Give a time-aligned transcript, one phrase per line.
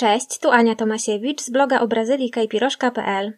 [0.00, 3.32] Cześć, tu Ania Tomasiewicz z bloga obrazylika.pl.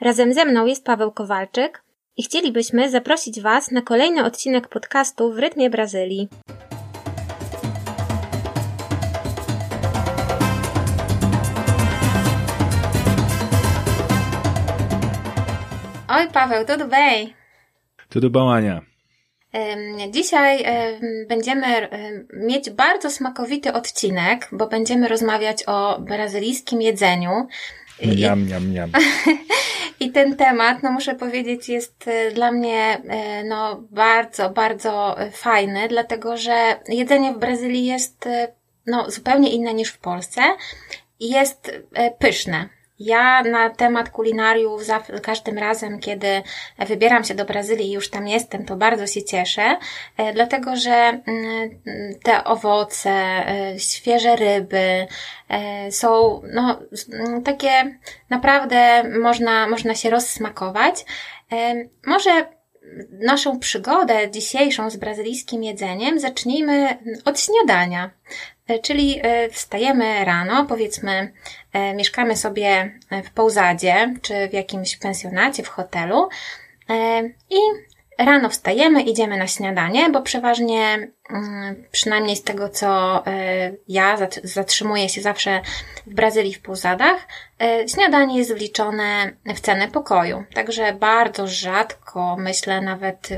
[0.00, 1.84] Razem ze mną jest Paweł Kowalczyk
[2.16, 6.28] i chcielibyśmy zaprosić Was na kolejny odcinek podcastu w rytmie Brazylii.
[16.08, 17.28] Oj Paweł, tudo bem?
[18.08, 18.89] Tudo bom, Ania.
[20.10, 20.64] Dzisiaj
[21.28, 21.88] będziemy
[22.32, 27.46] mieć bardzo smakowity odcinek, bo będziemy rozmawiać o brazylijskim jedzeniu.
[28.02, 28.90] Miam, miam, miam.
[30.00, 35.88] I ten temat, no muszę powiedzieć, jest e, dla mnie e, no, bardzo, bardzo fajny,
[35.88, 38.28] dlatego że jedzenie w Brazylii jest
[38.86, 40.40] no, zupełnie inne niż w Polsce
[41.20, 42.68] i jest e, pyszne.
[43.00, 46.42] Ja na temat kulinariów za każdym razem, kiedy
[46.78, 49.76] wybieram się do Brazylii i już tam jestem, to bardzo się cieszę,
[50.16, 51.70] e, dlatego że mm,
[52.22, 55.06] te owoce, e, świeże ryby
[55.48, 56.80] e, są no,
[57.12, 57.98] mm, takie
[58.30, 61.04] naprawdę można, można się rozsmakować.
[62.06, 62.46] Może
[63.10, 68.10] naszą przygodę dzisiejszą z brazylijskim jedzeniem zacznijmy od śniadania.
[68.70, 71.32] E, czyli e, wstajemy rano, powiedzmy,
[71.72, 76.28] e, mieszkamy sobie w Połzadzie, czy w jakimś pensjonacie, w hotelu
[77.50, 77.56] i
[78.18, 83.22] rano wstajemy, idziemy na śniadanie, bo przeważnie, mm, przynajmniej z tego, co
[83.88, 85.60] ja zatrzymuję się zawsze
[86.06, 87.26] w Brazylii, w Połzadach,
[87.94, 90.44] śniadanie jest wliczone w cenę pokoju.
[90.54, 93.28] Także bardzo rzadko, myślę, nawet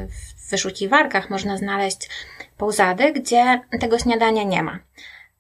[0.47, 2.09] w wyszukiwarkach można znaleźć
[2.57, 4.79] połzady, gdzie tego śniadania nie ma.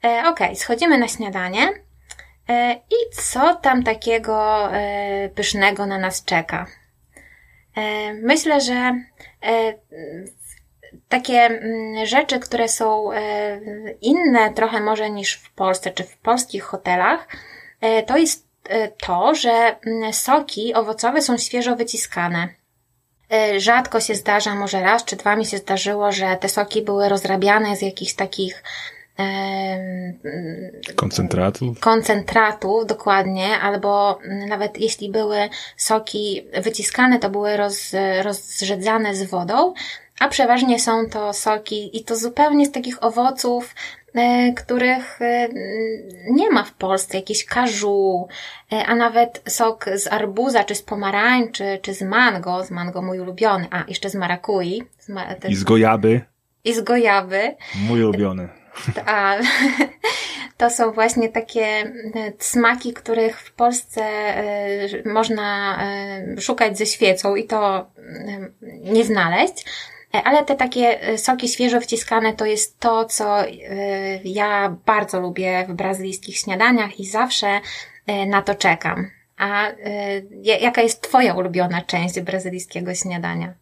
[0.05, 1.69] E, ok, schodzimy na śniadanie.
[2.48, 6.67] E, I co tam takiego e, pysznego na nas czeka?
[7.77, 8.75] E, myślę, że
[9.42, 9.75] e,
[11.08, 13.61] takie mm, rzeczy, które są e,
[14.00, 17.27] inne trochę może niż w Polsce czy w polskich hotelach,
[18.07, 18.46] to jest
[18.98, 22.48] to, że mm, soki owocowe są świeżo wyciskane.
[23.57, 27.77] Rzadko się zdarza, może raz czy dwa mi się zdarzyło, że te soki były rozrabiane
[27.77, 28.62] z jakichś takich
[30.96, 31.80] Koncentratów?
[31.80, 34.18] Koncentratów, dokładnie, albo
[34.48, 37.92] nawet jeśli były soki wyciskane, to były roz,
[38.23, 39.74] rozrzedzane z wodą,
[40.20, 43.74] a przeważnie są to soki i to zupełnie z takich owoców,
[44.14, 45.48] e, których e,
[46.30, 48.29] nie ma w Polsce, jakieś każu,
[48.73, 53.20] e, a nawet sok z arbuza, czy z pomarańczy, czy z mango, z mango mój
[53.20, 54.83] ulubiony, a jeszcze z marakui.
[54.98, 56.20] Z ma I z gojaby.
[56.64, 57.55] I z gojaby.
[57.89, 58.61] Mój ulubiony.
[59.06, 59.36] A,
[60.56, 61.92] to są właśnie takie e,
[62.38, 67.90] smaki, których w Polsce e, można e, szukać ze świecą i to
[68.82, 69.64] nie znaleźć.
[70.24, 73.38] Ale te takie soki świeżo wciskane to jest to, co
[74.24, 77.61] ja bardzo lubię w brazylijskich śniadaniach i zawsze
[78.27, 79.11] na to czekam.
[79.36, 79.68] A
[80.61, 83.55] jaka jest Twoja ulubiona część brazylijskiego śniadania?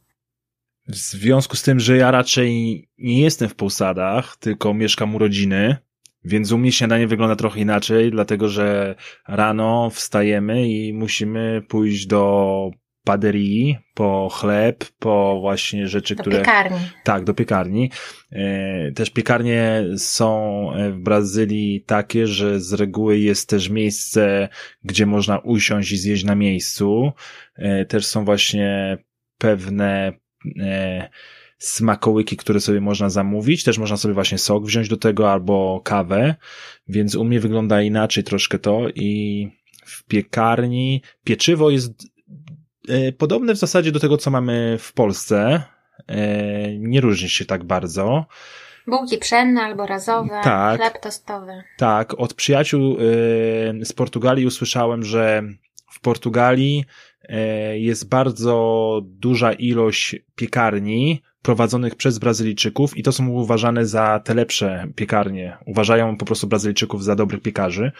[0.90, 2.50] W związku z tym, że ja raczej
[2.98, 5.76] nie jestem w posadach, tylko mieszkam u rodziny,
[6.24, 8.94] więc u mnie śniadanie wygląda trochę inaczej, dlatego że
[9.28, 12.70] rano wstajemy i musimy pójść do
[13.04, 16.36] paderii, po chleb, po właśnie rzeczy, do które...
[16.36, 16.78] Do piekarni.
[17.04, 17.90] Tak, do piekarni.
[18.32, 24.48] E, też piekarnie są w Brazylii takie, że z reguły jest też miejsce,
[24.84, 27.12] gdzie można usiąść i zjeść na miejscu.
[27.56, 28.98] E, też są właśnie
[29.38, 30.12] pewne
[30.60, 31.08] e,
[31.58, 33.64] smakołyki, które sobie można zamówić.
[33.64, 36.34] Też można sobie właśnie sok wziąć do tego albo kawę,
[36.88, 39.48] więc u mnie wygląda inaczej troszkę to i
[39.86, 41.92] w piekarni pieczywo jest
[42.88, 45.62] e, podobne w zasadzie do tego, co mamy w Polsce.
[46.08, 48.26] E, nie różni się tak bardzo.
[48.86, 51.62] Bułki pszenne albo razowe, tak, chleb tostowy.
[51.76, 52.98] Tak, od przyjaciół e,
[53.84, 55.42] z Portugalii usłyszałem, że
[55.90, 56.84] w Portugalii
[57.74, 64.86] jest bardzo duża ilość piekarni prowadzonych przez Brazylijczyków i to są uważane za te lepsze
[64.94, 65.56] piekarnie.
[65.66, 67.92] Uważają po prostu Brazylijczyków za dobrych piekarzy.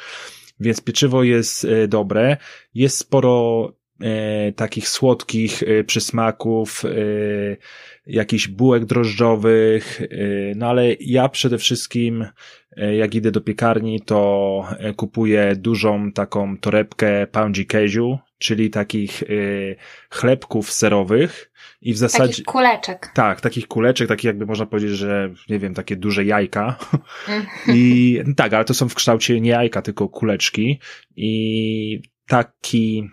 [0.61, 2.37] Więc pieczywo jest e, dobre.
[2.75, 6.88] Jest sporo e, takich słodkich e, przysmaków, e,
[8.06, 10.06] jakichś bułek drożdżowych, e,
[10.56, 12.26] no ale ja przede wszystkim
[12.99, 14.64] jak idę do piekarni, to
[14.96, 19.76] kupuję dużą taką torebkę poundzi keziu, czyli takich y,
[20.10, 22.32] chlebków serowych i w zasadzie...
[22.32, 23.10] Takich kuleczek.
[23.14, 26.78] Tak, takich kuleczek, takich jakby można powiedzieć, że nie wiem, takie duże jajka.
[27.28, 27.46] Mhm.
[27.78, 30.81] I tak, ale to są w kształcie nie jajka, tylko kuleczki
[31.16, 33.10] i taki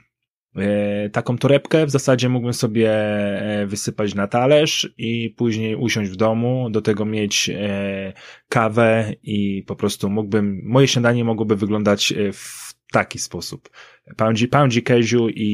[0.57, 6.15] E, taką torebkę w zasadzie mógłbym sobie e, wysypać na talerz i później usiąść w
[6.15, 8.13] domu, do tego mieć e,
[8.49, 13.69] kawę i po prostu mógłbym, moje śniadanie mogłoby wyglądać w taki sposób.
[14.15, 15.51] Poundzi, poundzi keziu i,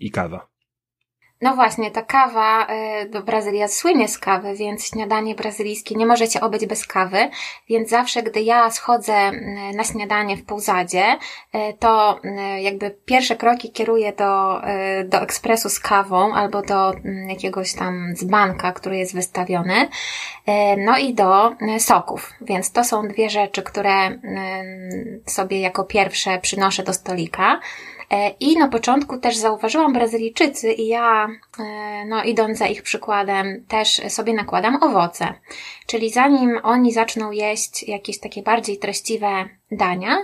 [0.00, 0.48] i kawa.
[1.40, 2.66] No właśnie, ta kawa,
[3.02, 7.18] y, do Brazylia słynie z kawy, więc śniadanie brazylijskie nie możecie obyć bez kawy,
[7.68, 9.32] więc zawsze, gdy ja schodzę
[9.74, 11.04] na śniadanie w Półzadzie,
[11.54, 12.20] y, to
[12.60, 14.60] jakby pierwsze kroki kieruję do,
[15.04, 16.92] do ekspresu z kawą albo do
[17.28, 19.88] jakiegoś tam dzbanka, który jest wystawiony,
[20.78, 24.18] no i do soków, więc to są dwie rzeczy, które
[25.26, 27.60] sobie jako pierwsze przynoszę do stolika.
[28.10, 31.27] E, I na początku też zauważyłam Brazylijczycy i ja,
[31.58, 35.34] e, no idąc za ich przykładem, też sobie nakładam owoce.
[35.86, 40.18] Czyli zanim oni zaczną jeść jakieś takie bardziej treściwe dania,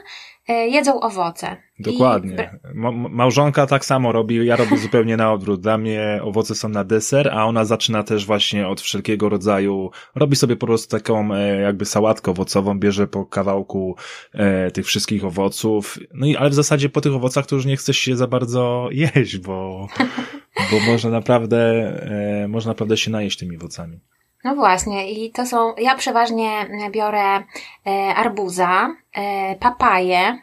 [0.49, 1.57] E, jedzą owoce.
[1.79, 2.59] Dokładnie.
[2.75, 5.61] Ma małżonka tak samo robi, ja robię zupełnie na odwrót.
[5.61, 10.37] Dla mnie owoce są na deser, a ona zaczyna też właśnie od wszelkiego rodzaju, robi
[10.37, 13.97] sobie po prostu taką e, jakby sałatkę owocową, bierze po kawałku
[14.33, 15.99] e, tych wszystkich owoców.
[16.15, 18.89] No i ale w zasadzie po tych owocach to już nie chcesz się za bardzo
[19.17, 19.89] jeść, bo,
[20.71, 21.59] bo można naprawdę,
[22.45, 24.01] e, można naprawdę się najeść tymi owocami.
[24.45, 26.51] No właśnie, i to są, ja przeważnie
[26.93, 27.43] biorę
[27.87, 30.39] e, arbuza, e, papaję.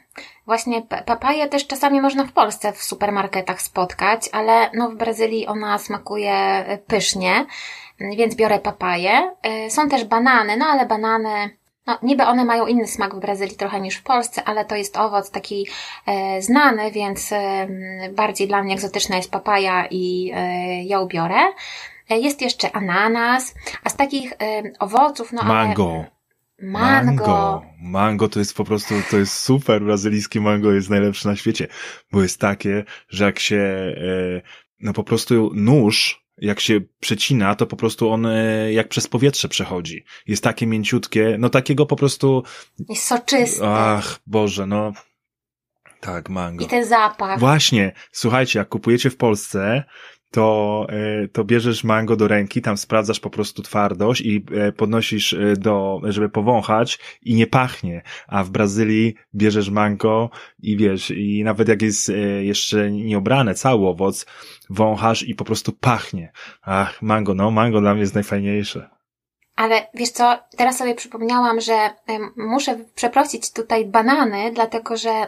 [0.46, 5.78] Właśnie papaję też czasami można w Polsce w supermarketach spotkać, ale no w Brazylii ona
[5.78, 7.46] smakuje e, pysznie,
[8.00, 9.36] więc biorę papaję.
[9.44, 13.56] E, są też banany, no ale banany no, niby one mają inny smak w Brazylii
[13.56, 15.68] trochę niż w Polsce, ale to jest owoc taki
[16.06, 17.34] e, znany, więc
[18.12, 20.34] bardziej dla mnie egzotyczna jest papaja i
[20.84, 21.40] ją biorę.
[22.10, 24.34] Jest jeszcze ananas, a z takich
[24.80, 25.94] owoców, no Mango.
[25.94, 26.21] Ale...
[26.62, 27.26] Mango.
[27.26, 27.64] Mango.
[27.82, 29.84] Mango to jest po prostu, to jest super.
[29.84, 31.68] Brazylijskie mango jest najlepsze na świecie,
[32.12, 33.58] bo jest takie, że jak się,
[33.98, 34.42] e,
[34.80, 39.50] no po prostu nóż, jak się przecina, to po prostu on e, jak przez powietrze
[39.50, 40.04] przechodzi.
[40.28, 42.44] Jest takie mięciutkie, no takiego po prostu...
[42.90, 43.68] Jest soczyste.
[43.68, 44.94] Ach, Boże, no...
[46.00, 46.66] Tak, mango.
[46.66, 47.40] I ten zapach.
[47.40, 49.84] Właśnie, słuchajcie, jak kupujecie w Polsce,
[50.32, 55.34] to, e, to bierzesz mango do ręki, tam sprawdzasz po prostu twardość i e, podnosisz
[55.34, 60.30] e, do, żeby powąchać i nie pachnie, a w Brazylii bierzesz mango
[60.60, 62.12] i wiesz, i nawet jak jest
[62.42, 64.26] jeszcze nieobrane cały owoc,
[64.70, 66.32] wąchasz i po prostu pachnie.
[66.62, 69.01] Ach, mango, no, mango dla mnie jest najfajniejsze.
[69.62, 71.90] Ale wiesz co, teraz sobie przypomniałam, że
[72.38, 75.28] muszę przeprosić tutaj banany, dlatego że e,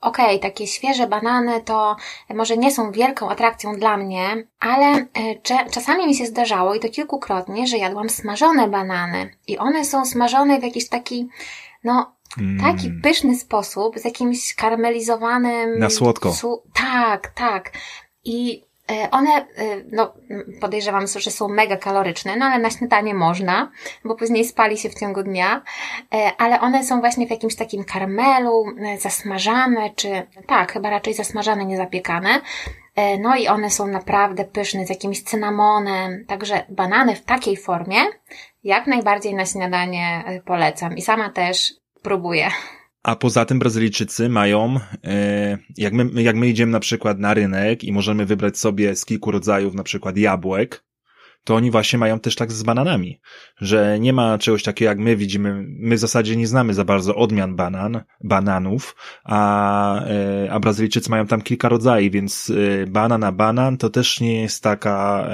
[0.00, 1.96] okej, okay, takie świeże banany to
[2.34, 6.88] może nie są wielką atrakcją dla mnie, ale e, czasami mi się zdarzało i to
[6.88, 11.28] kilkukrotnie, że jadłam smażone banany i one są smażone w jakiś taki,
[11.84, 12.12] no,
[12.60, 13.00] taki mm.
[13.02, 15.78] pyszny sposób, z jakimś karmelizowanym...
[15.78, 16.32] Na słodko.
[16.32, 17.72] Su- tak, tak.
[18.24, 18.64] I
[19.10, 19.44] one, e,
[19.92, 20.14] no,
[20.60, 23.70] podejrzewam, że są mega kaloryczne, no ale na śniadanie można,
[24.04, 25.62] bo później spali się w ciągu dnia,
[26.14, 28.64] e, ale one są właśnie w jakimś takim karmelu,
[28.98, 32.40] zasmażane, czy tak, chyba raczej zasmażane, nie zapiekane.
[33.20, 37.98] No i one są naprawdę pyszne, z jakimś cynamonem, także banany w takiej formie
[38.64, 41.72] jak najbardziej na śniadanie polecam i sama też
[42.02, 42.50] próbuję.
[43.04, 47.84] A poza tym Brazylijczycy mają, e, jak my, jak my idziemy na przykład na rynek
[47.84, 50.84] i możemy wybrać sobie z kilku rodzajów na przykład jabłek,
[51.44, 53.20] to oni właśnie mają też tak z bananami,
[53.60, 57.14] że nie ma czegoś takiego jak my widzimy, my w zasadzie nie znamy za bardzo
[57.14, 63.32] odmian banan, bananów, a, e, a Brazylijczycy mają tam kilka rodzajów, więc e, banan a
[63.32, 65.28] banan to też nie jest taka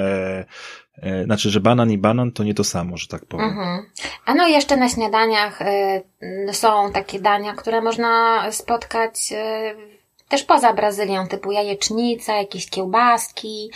[1.25, 3.49] znaczy, że banan i banan to nie to samo, że tak powiem.
[3.49, 3.91] Mhm.
[4.27, 10.73] A no jeszcze na śniadaniach y, są takie dania, które można spotkać y, też poza
[10.73, 13.71] Brazylią, typu jajecznica, jakieś kiełbaski,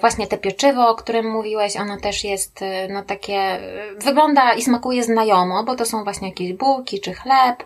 [0.00, 3.60] właśnie te pieczywo, o którym mówiłeś, ono też jest no takie,
[3.98, 7.64] wygląda i smakuje znajomo, bo to są właśnie jakieś bułki czy chleb,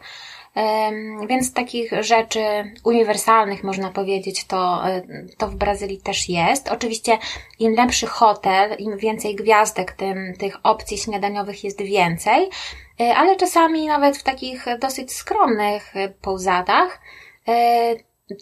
[1.29, 2.41] więc takich rzeczy
[2.85, 5.03] uniwersalnych, można powiedzieć, to, e,
[5.39, 6.69] to w Brazylii też jest.
[6.69, 7.19] Oczywiście
[7.59, 12.49] im lepszy hotel, im więcej gwiazdek, tym tych opcji śniadaniowych jest więcej,
[13.01, 17.01] e, ale czasami nawet w takich dosyć skromnych e, pouzadach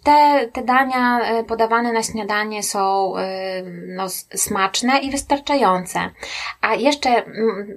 [0.05, 6.11] te, te dania e, podawane na śniadanie są e, no, smaczne i wystarczające.
[6.61, 7.23] A jeszcze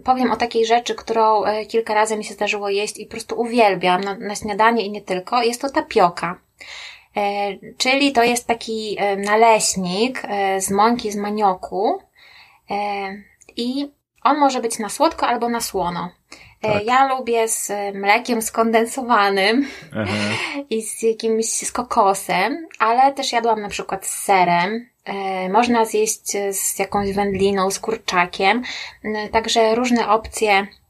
[0.03, 3.41] powiem o takiej rzeczy, którą e, kilka razy mi się zdarzyło jeść i po prostu
[3.41, 5.43] uwielbiam na, na śniadanie i nie tylko.
[5.43, 6.39] Jest to tapioka.
[7.77, 10.21] Czyli to jest taki naleśnik
[10.57, 12.01] z mąki z manioku
[13.57, 13.91] i
[14.23, 16.09] on może być na słodko albo na słono.
[16.73, 16.85] Tak.
[16.85, 20.13] Ja lubię z mlekiem skondensowanym Aha.
[20.69, 24.89] i z jakimś z kokosem, ale też jadłam na przykład z serem.
[25.49, 28.63] Można zjeść z jakąś wędliną, z kurczakiem.
[29.31, 30.84] Także różne opcje E,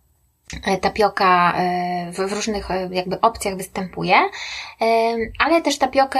[0.82, 4.16] tapioka e, w różnych e, jakby opcjach występuje,
[5.40, 6.20] ale też tapiokę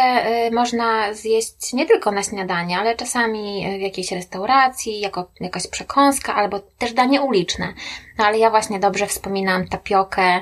[0.52, 6.60] można zjeść nie tylko na śniadanie, ale czasami w jakiejś restauracji, jako jakaś przekąska, albo
[6.60, 7.74] też danie uliczne.
[8.18, 10.42] No ale ja właśnie dobrze wspominam tapiokę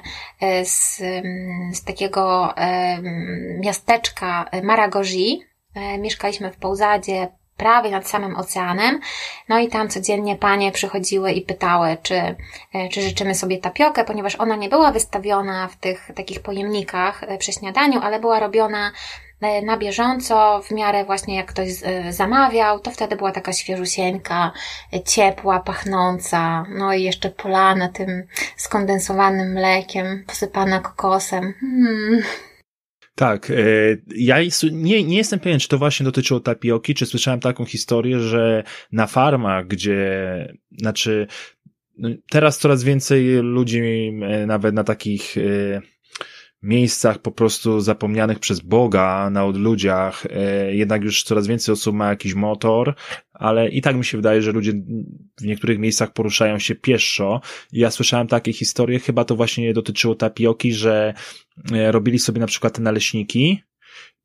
[0.64, 0.98] z,
[1.74, 2.54] z takiego
[3.60, 5.42] miasteczka Maragogi.
[6.00, 7.28] Mieszkaliśmy w Połzadzie
[7.64, 9.00] prawie nad samym oceanem.
[9.50, 12.16] No i tam codziennie panie przychodziły i pytały, czy,
[12.74, 17.38] e, czy życzymy sobie tapiokę, ponieważ ona nie była wystawiona w tych takich pojemnikach e,
[17.38, 18.92] przy śniadaniu, ale była robiona
[19.42, 21.70] e, na bieżąco, w miarę właśnie jak ktoś
[22.10, 24.52] zamawiał, to wtedy była taka świeżusieńka,
[25.06, 28.24] ciepła, pachnąca, no i jeszcze polana tym
[28.58, 31.54] skondensowanym mlekiem, posypana kokosem.
[31.60, 32.24] Hmm.
[33.16, 33.56] Tak, e,
[34.16, 34.38] ja
[34.72, 39.08] nie, nie jestem pewien, czy to właśnie dotyczyło tapioki, czy słyszałem taką historię, że na
[39.08, 40.08] farmach, gdzie,
[40.72, 41.28] znaczy,
[41.98, 43.82] no, teraz coraz więcej ludzi,
[44.22, 45.42] e, nawet na takich e,
[46.64, 52.10] miejscach po prostu zapomnianych przez Boga na odludziach, e, jednak już coraz więcej osób ma
[52.10, 52.96] jakiś motor,
[53.34, 54.74] ale i tak mi się wydaje, że ludzie
[55.42, 57.42] w niektórych miejscach poruszają się pieszo.
[57.72, 61.14] Ja słyszałem takie historie, chyba to właśnie dotyczyło tapioki, że
[61.72, 63.64] e, robili sobie na przykład te naleśniki,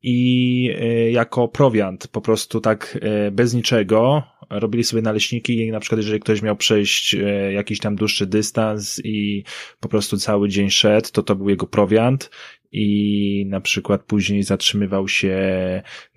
[0.03, 2.99] i e, jako prowiant, po prostu tak
[3.31, 7.95] bez niczego, robili sobie naleśniki i na przykład jeżeli ktoś miał przejść e, jakiś tam
[7.95, 9.43] dłuższy dystans i
[9.79, 12.29] po prostu cały dzień szedł, to to był jego prowiant
[12.71, 15.37] i na przykład później zatrzymywał się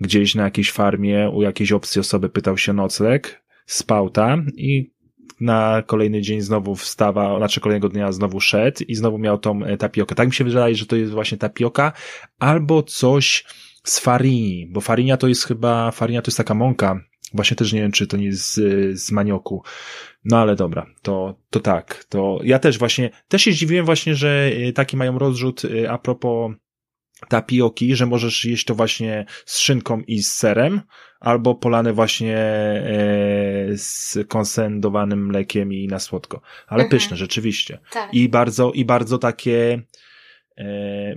[0.01, 4.93] gdzieś na jakiejś farmie u jakiejś obcej osoby, pytał się nocleg, spał tam i
[5.39, 9.77] na kolejny dzień znowu wstawał, znaczy kolejnego dnia znowu szedł i znowu miał tą e,
[9.77, 10.15] tapiokę.
[10.15, 11.93] Tak mi się wydaje, że to jest właśnie tapioka
[12.39, 13.45] albo coś
[13.83, 16.99] z farini, bo farinia to jest chyba, farinia to jest taka mąka,
[17.33, 19.63] Właśnie też nie wiem, czy to nie jest z, z manioku.
[20.25, 24.51] No ale dobra, to, to tak, to ja też właśnie, też się zdziwiłem właśnie, że
[24.53, 26.51] y, taki mają rozrzut y, a propos
[27.29, 30.81] tapioki, że możesz jeść to właśnie z szynką i z serem,
[31.19, 32.83] albo polane właśnie e,
[33.73, 36.41] z konsendowanym mlekiem i na słodko.
[36.67, 36.89] Ale mhm.
[36.89, 37.79] pyszne, rzeczywiście.
[37.91, 38.13] Tak.
[38.13, 39.81] I bardzo, i bardzo takie
[40.57, 40.65] e,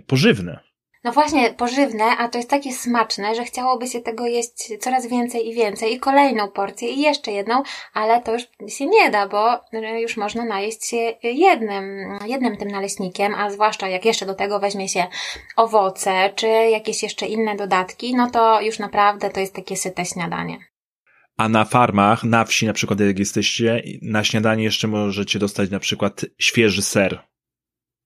[0.06, 0.65] pożywne.
[1.06, 5.48] No właśnie, pożywne, a to jest takie smaczne, że chciałoby się tego jeść coraz więcej
[5.48, 7.62] i więcej i kolejną porcję i jeszcze jedną,
[7.94, 9.60] ale to już się nie da, bo
[10.00, 11.84] już można najeść się jednym,
[12.26, 15.06] jednym tym naleśnikiem, a zwłaszcza jak jeszcze do tego weźmie się
[15.56, 20.58] owoce, czy jakieś jeszcze inne dodatki, no to już naprawdę to jest takie syte śniadanie.
[21.36, 25.80] A na farmach, na wsi na przykład jak jesteście, na śniadanie jeszcze możecie dostać na
[25.80, 27.20] przykład świeży ser.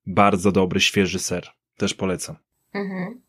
[0.06, 1.50] Bardzo dobry, świeży ser.
[1.76, 2.49] Też polecam.
[2.74, 3.20] Mhm.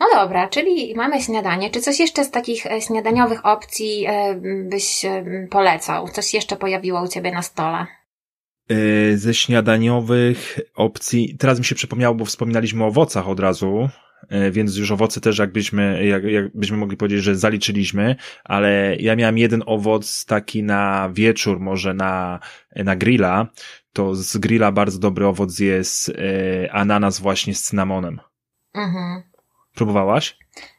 [0.00, 1.70] No dobra, czyli mamy śniadanie.
[1.70, 6.08] Czy coś jeszcze z takich e, śniadaniowych opcji e, byś e, polecał?
[6.08, 7.86] Coś jeszcze pojawiło u Ciebie na stole?
[9.14, 13.88] Ze śniadaniowych opcji, teraz mi się przypomniało, bo wspominaliśmy o owocach od razu,
[14.50, 19.62] więc już owoce też jakbyśmy, jak, jakbyśmy mogli powiedzieć, że zaliczyliśmy, ale ja miałem jeden
[19.66, 22.40] owoc taki na wieczór, może na,
[22.76, 23.46] na grilla,
[23.92, 26.12] to z grilla bardzo dobry owoc jest
[26.70, 28.20] ananas właśnie z cynamonem.
[28.74, 29.22] Mhm.
[29.74, 30.38] Próbowałaś?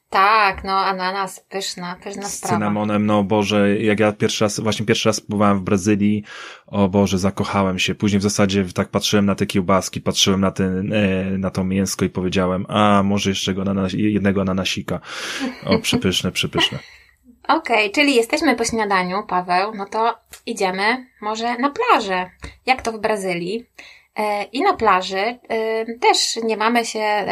[0.09, 2.55] Tak, no ananas, pyszna, pyszna Z sprawa.
[2.55, 6.23] cynamonem, no Boże, jak ja pierwszy raz, właśnie pierwszy raz próbowałem w Brazylii,
[6.67, 7.95] o Boże, zakochałem się.
[7.95, 12.05] Później w zasadzie tak patrzyłem na te kiełbaski, patrzyłem na ten, e, na to mięsko
[12.05, 14.99] i powiedziałem, a może jeszcze go na, jednego ananasika.
[15.65, 16.79] O, przypyszne, przypyszne.
[17.43, 22.29] Okej, okay, czyli jesteśmy po śniadaniu, Paweł, no to idziemy może na plażę.
[22.65, 23.65] Jak to w Brazylii?
[24.19, 25.37] E, I na plaży e,
[25.85, 27.25] też nie mamy się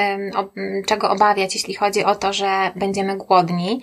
[0.86, 3.82] czego obawiać, jeśli chodzi o to, że będziemy głodni,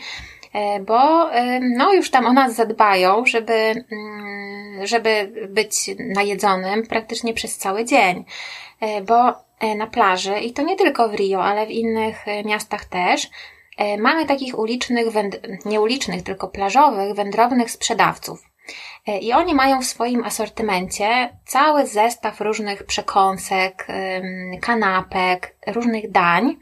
[0.53, 1.31] e, bo
[1.77, 8.25] no już tam o nas zadbają, żeby, mm, żeby być najedzonym praktycznie przez cały dzień.
[9.07, 9.45] Bo
[9.77, 13.31] na plaży, i to nie tylko w Rio, ale w innych miastach też,
[13.99, 15.07] mamy takich ulicznych,
[15.65, 18.54] nie ulicznych, tylko plażowych, wędrownych sprzedawców.
[19.07, 23.87] E, I oni mają w swoim asortymencie cały zestaw różnych przekąsek,
[24.61, 26.57] kanapek, różnych dań.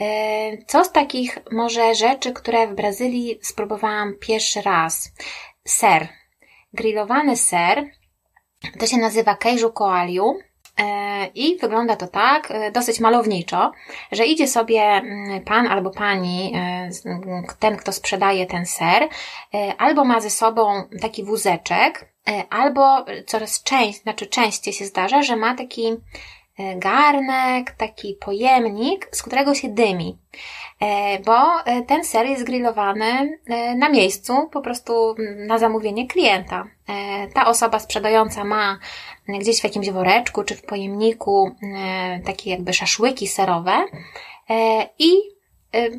[0.00, 5.12] E, co z takich może rzeczy, które w Brazylii spróbowałam pierwszy raz?
[5.64, 6.08] Ser.
[6.72, 7.84] Grillowany ser.
[8.78, 10.34] To się nazywa queijo coalho.
[10.78, 13.72] E, I wygląda to tak, e, dosyć malowniczo,
[14.12, 16.90] że idzie sobie mm, pan albo pani, e,
[17.58, 19.08] ten, kto sprzedaje ten ser,
[19.78, 22.12] albo ma ze sobą taki wózeczek,
[22.50, 25.96] albo coraz częściej, znaczy częściej się zdarza, że ma taki
[26.76, 30.18] garnek, taki pojemnik, z którego się dymi.
[31.24, 31.36] Bo
[31.86, 33.38] ten ser jest grillowany
[33.76, 35.14] na miejscu, po prostu
[35.46, 36.64] na zamówienie klienta.
[37.34, 38.78] Ta osoba sprzedająca ma
[39.28, 41.50] gdzieś w jakimś woreczku czy w pojemniku
[42.24, 43.84] takie jakby szaszłyki serowe
[44.98, 45.12] i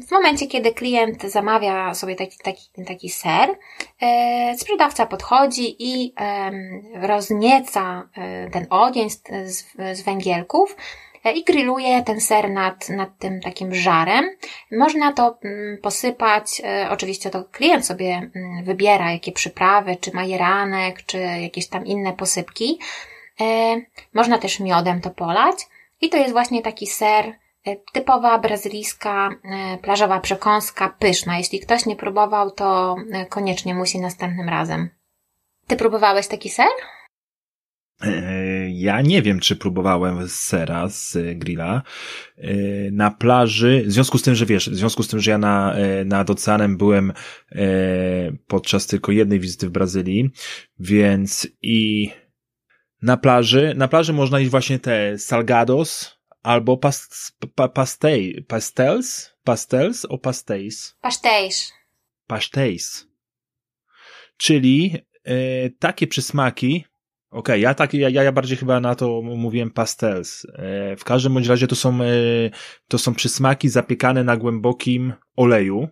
[0.08, 6.14] w momencie, kiedy klient zamawia sobie taki, taki, taki ser, y, sprzedawca podchodzi i
[7.02, 8.10] roznieca
[8.48, 9.24] y, ten ogień z,
[9.94, 10.76] z węgielków
[11.36, 14.26] i grilluje ten ser nad, nad tym takim żarem.
[14.72, 21.18] Można to mm, posypać, oczywiście to klient sobie mm, wybiera, jakie przyprawy, czy majeranek, czy
[21.18, 22.80] jakieś tam inne posypki.
[24.14, 25.56] Można też miodem to polać.
[26.02, 27.49] I to jest właśnie taki ser, E,
[27.94, 31.38] typowa brazylijska e, plażowa przekąska, pyszna.
[31.38, 34.90] Jeśli ktoś nie próbował, to e, koniecznie musi następnym razem.
[35.68, 36.68] Ty próbowałeś taki ser?
[38.70, 41.82] Ja nie wiem, czy próbowałem z sera z grilla.
[42.92, 45.76] Na plaży, w związku z tym, że wiesz, w związku z tym, że ja na,
[46.06, 47.14] nad oceanem byłem
[48.48, 50.30] podczas tylko jednej wizyty w Brazylii,
[50.80, 52.10] więc i
[53.02, 56.19] na plaży, na plaży można iść właśnie te salgados,
[56.50, 56.98] albo pas,
[57.56, 60.98] pa, pastej, pastels, pastels o pastéis?
[61.02, 61.74] Pastéis.
[62.28, 63.06] Pastéis.
[64.38, 66.86] Czyli e, takie przysmaki,
[67.30, 70.46] okej, okay, ja tak, ja, ja bardziej chyba na to mówiłem pastels.
[70.46, 72.08] E, w każdym bądź razie to są, e,
[72.88, 75.88] to są przysmaki zapiekane na głębokim oleju.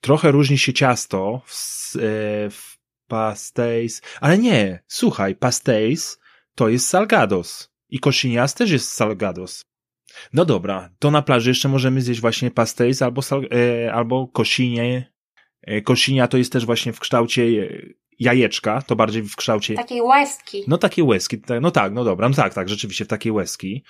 [0.00, 6.18] Trochę różni się ciasto w, e, w pastéis, ale nie, słuchaj, pastéis
[6.54, 7.69] to jest salgados.
[7.90, 9.64] I koshinias też jest salgados.
[10.32, 15.12] No dobra, to na plaży jeszcze możemy zjeść właśnie pastéis albo, sal, e, albo kosinie.
[15.62, 19.74] E, kosinia to jest też właśnie w kształcie e, jajeczka, to bardziej w kształcie...
[19.74, 20.64] Takiej łezki.
[20.68, 23.84] No takiej łezki, no tak, no dobra, no tak, tak, rzeczywiście w takiej łezki.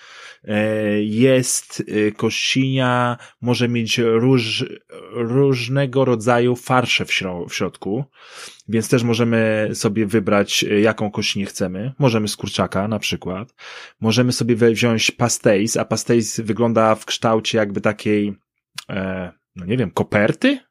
[0.45, 4.65] E, jest e, kościnia, może mieć róż,
[5.13, 7.11] różnego rodzaju farsze w,
[7.49, 8.05] w środku,
[8.69, 11.93] więc też możemy sobie wybrać, e, jaką kościnię chcemy.
[11.99, 13.55] Możemy z kurczaka na przykład.
[14.01, 18.35] Możemy sobie wziąć pastéis, a pastéis wygląda w kształcie jakby takiej,
[19.57, 20.70] no nie wiem, koperty?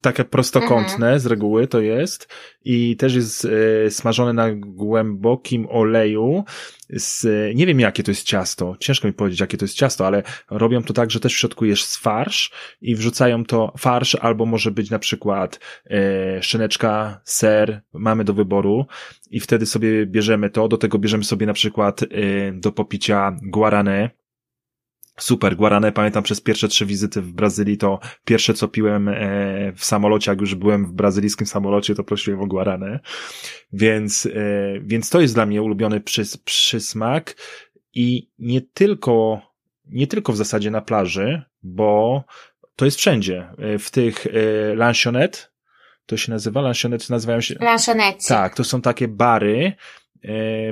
[0.00, 1.20] Takie prostokątne mhm.
[1.20, 2.28] z reguły to jest
[2.64, 3.46] i też jest
[3.86, 6.44] e, smażone na głębokim oleju
[6.90, 10.22] z, nie wiem jakie to jest ciasto, ciężko mi powiedzieć jakie to jest ciasto, ale
[10.50, 14.70] robią to tak, że też w środku jest farsz i wrzucają to farsz albo może
[14.70, 18.86] być na przykład e, szyneczka, ser, mamy do wyboru
[19.30, 22.06] i wtedy sobie bierzemy to, do tego bierzemy sobie na przykład e,
[22.52, 24.10] do popicia guarane,
[25.20, 29.14] Super, guarane pamiętam przez pierwsze trzy wizyty w Brazylii, to pierwsze co piłem e,
[29.76, 33.00] w samolocie, jak już byłem w brazylijskim samolocie, to prosiłem o guarane.
[33.72, 34.30] Więc, e,
[34.80, 37.36] więc to jest dla mnie ulubiony przys przysmak
[37.94, 39.40] i nie tylko,
[39.86, 42.24] nie tylko w zasadzie na plaży, bo
[42.76, 43.48] to jest wszędzie.
[43.58, 44.26] E, w tych
[44.74, 45.52] lanchonet,
[46.06, 47.54] to się nazywa, lanchonet nazywają się...
[47.60, 48.28] Lanchonette.
[48.28, 49.72] Tak, to są takie bary,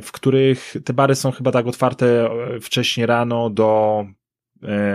[0.03, 2.31] w których te bary są chyba tak otwarte
[2.61, 4.05] wcześniej rano do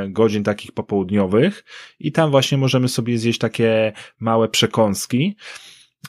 [0.09, 1.65] godzin takich popołudniowych
[1.99, 5.35] i tam właśnie możemy sobie zjeść takie małe przekąski.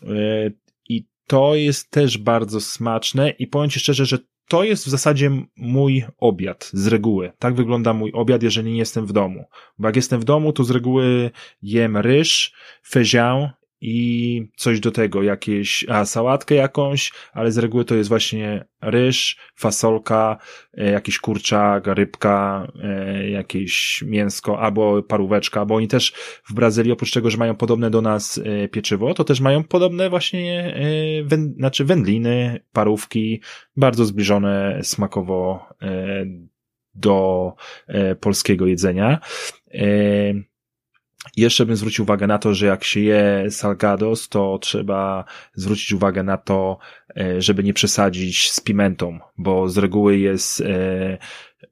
[0.03, 0.51] E,
[0.89, 4.19] I to jest też bardzo smaczne i powiem Ci szczerze, że
[4.49, 7.33] to jest w zasadzie mój obiad z reguły.
[7.39, 9.45] Tak wygląda mój obiad, jeżeli nie jestem w domu.
[9.79, 11.31] Bo jak jestem w domu, to z reguły
[11.63, 12.53] jem ryż,
[12.87, 18.65] fezian i coś do tego, jakieś, a sałatkę jakąś, ale z reguły to jest właśnie
[18.83, 20.39] ryż, fasolka,
[20.75, 26.13] e, jakiś kurczak, rybka, e, jakieś mięsko albo paróweczka, bo oni też
[26.49, 30.11] w Brazylii oprócz tego, że mają podobne do nas e, pieczywo, to też mają podobne
[30.11, 30.75] właśnie,
[31.57, 33.41] znaczy wędliny, parówki,
[33.77, 35.67] bardzo zbliżone smakowo
[36.95, 37.53] do
[38.21, 39.21] polskiego jedzenia.
[41.37, 46.23] Jeszcze bym zwrócił uwagę na to, że jak się je salgados, to trzeba zwrócić uwagę
[46.23, 46.79] na to,
[47.17, 51.19] e, żeby nie przesadzić z pimentą, bo z reguły jest e,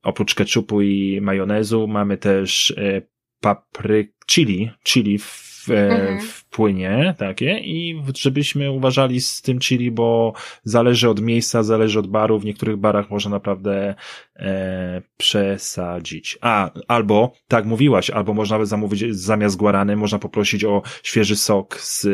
[0.02, 3.02] oprócz ketchupu i majonezu mamy też e,
[3.40, 6.20] papryk, chili, chili w mhm.
[6.20, 10.32] w płynie takie i żebyśmy uważali z tym chili, bo
[10.64, 12.38] zależy od miejsca, zależy od baru.
[12.38, 13.94] W niektórych barach można naprawdę
[14.36, 16.38] e, przesadzić.
[16.40, 21.80] A, albo, tak mówiłaś, albo można nawet zamówić zamiast guarany, można poprosić o świeży sok
[21.80, 22.06] z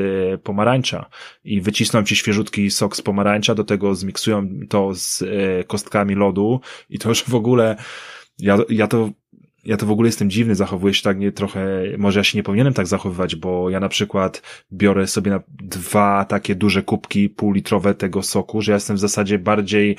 [0.42, 1.06] pomarańcza
[1.44, 6.60] i wycisną ci świeżutki sok z pomarańcza, do tego zmiksują to z e, kostkami lodu
[6.90, 7.76] i to już w ogóle
[8.38, 9.10] ja, ja to
[9.64, 12.42] ja to w ogóle jestem dziwny, zachowuję się tak nie trochę, może ja się nie
[12.42, 17.94] powinienem tak zachowywać, bo ja na przykład biorę sobie na dwa takie duże kubki półlitrowe
[17.94, 19.96] tego soku, że ja jestem w zasadzie bardziej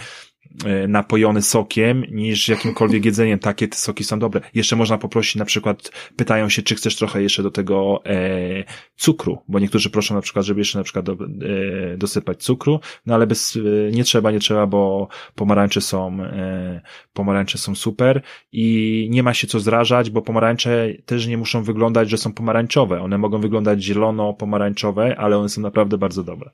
[0.88, 3.40] napojony sokiem niż jakimkolwiek jedzeniem.
[3.40, 4.42] Takie te soki są dobre.
[4.54, 8.64] Jeszcze można poprosić na przykład, pytają się, czy chcesz trochę jeszcze do tego e,
[8.96, 13.16] cukru, bo niektórzy proszą na przykład, żeby jeszcze na przykład do, e, dosypać cukru, no
[13.16, 16.82] ale bez, e, nie trzeba, nie trzeba, bo pomarańcze są, e,
[17.14, 22.10] pomarańcze są super i nie ma się co zrażać, bo pomarańcze też nie muszą wyglądać,
[22.10, 23.02] że są pomarańczowe.
[23.02, 26.52] One mogą wyglądać zielono-pomarańczowe, ale one są naprawdę bardzo dobre.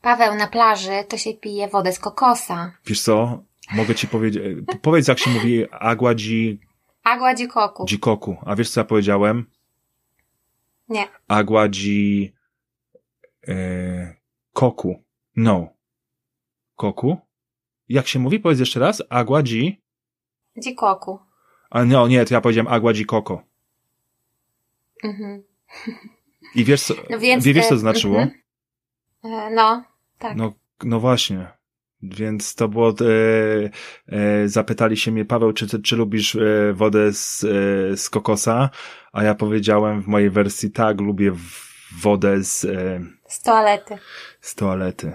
[0.00, 2.72] Paweł, na plaży to się pije wodę z kokosa.
[2.86, 3.42] Wiesz co?
[3.72, 4.42] Mogę ci powiedzieć,
[4.82, 6.58] powiedz jak się mówi agua di...
[7.04, 7.84] Agua di coco.
[7.84, 8.36] Di coco.
[8.46, 9.46] A wiesz co ja powiedziałem?
[10.88, 11.08] Nie.
[11.28, 12.32] Agua di...
[13.48, 14.14] E,
[14.52, 15.02] koku.
[15.36, 15.68] No.
[16.76, 17.16] Koku?
[17.88, 18.40] Jak się mówi?
[18.40, 19.02] Powiedz jeszcze raz.
[19.10, 19.80] Agua di...
[20.56, 21.26] Di coco.
[21.70, 23.42] A no, nie, to ja powiedziałem agua di coco.
[25.04, 25.42] Mhm.
[26.54, 28.18] I wiesz co, no więc, wiesz co to znaczyło?
[28.18, 28.40] Mhm.
[29.24, 29.84] E, no,
[30.18, 30.36] tak.
[30.36, 30.52] No,
[30.84, 31.58] no właśnie.
[32.02, 32.94] Więc to było, e,
[34.08, 38.70] e, zapytali się mnie, Paweł, czy, czy lubisz e, wodę z, e, z kokosa?
[39.12, 41.32] A ja powiedziałem w mojej wersji, tak, lubię
[42.02, 42.64] wodę z...
[42.64, 43.98] E, z toalety.
[44.40, 45.12] Z toalety.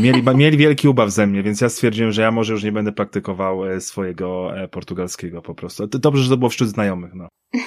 [0.00, 2.92] Mieli, mieli wielki ubaw ze mnie, więc ja stwierdziłem, że ja może już nie będę
[2.92, 5.86] praktykował e, swojego e, portugalskiego po prostu.
[5.86, 7.28] Dobrze, że to było wśród znajomych, no.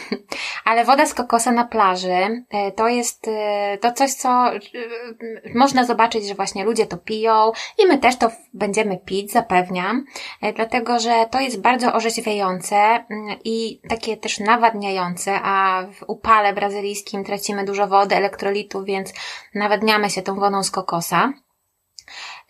[0.66, 3.30] Ale woda z kokosa na plaży e, to jest
[3.82, 4.52] to coś, co
[5.56, 10.06] można zobaczyć, że właśnie ludzie to piją i my też to będziemy pić, zapewniam,
[10.56, 13.06] dlatego że to jest bardzo orzeźwiające mm,
[13.44, 19.14] i takie też nawadniające, a w upale brazylijskim tracimy dużo wody, elektrolitu, więc
[19.56, 21.34] nawadniamy się tą wodą z kokosa.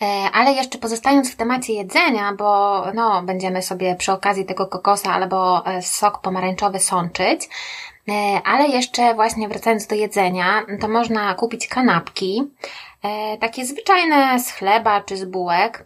[0.01, 5.13] E, ale jeszcze pozostając w temacie jedzenia, bo no, będziemy sobie przy okazji tego kokosa
[5.13, 7.49] albo e, sok pomarańczowy sączyć,
[8.09, 12.43] e, ale jeszcze właśnie wracając do jedzenia, to można kupić kanapki,
[13.39, 15.85] takie zwyczajne z chleba czy z bułek,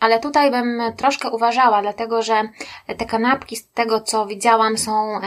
[0.00, 2.42] ale tutaj bym troszkę uważała, dlatego że
[2.98, 5.20] te kanapki z tego co widziałam są,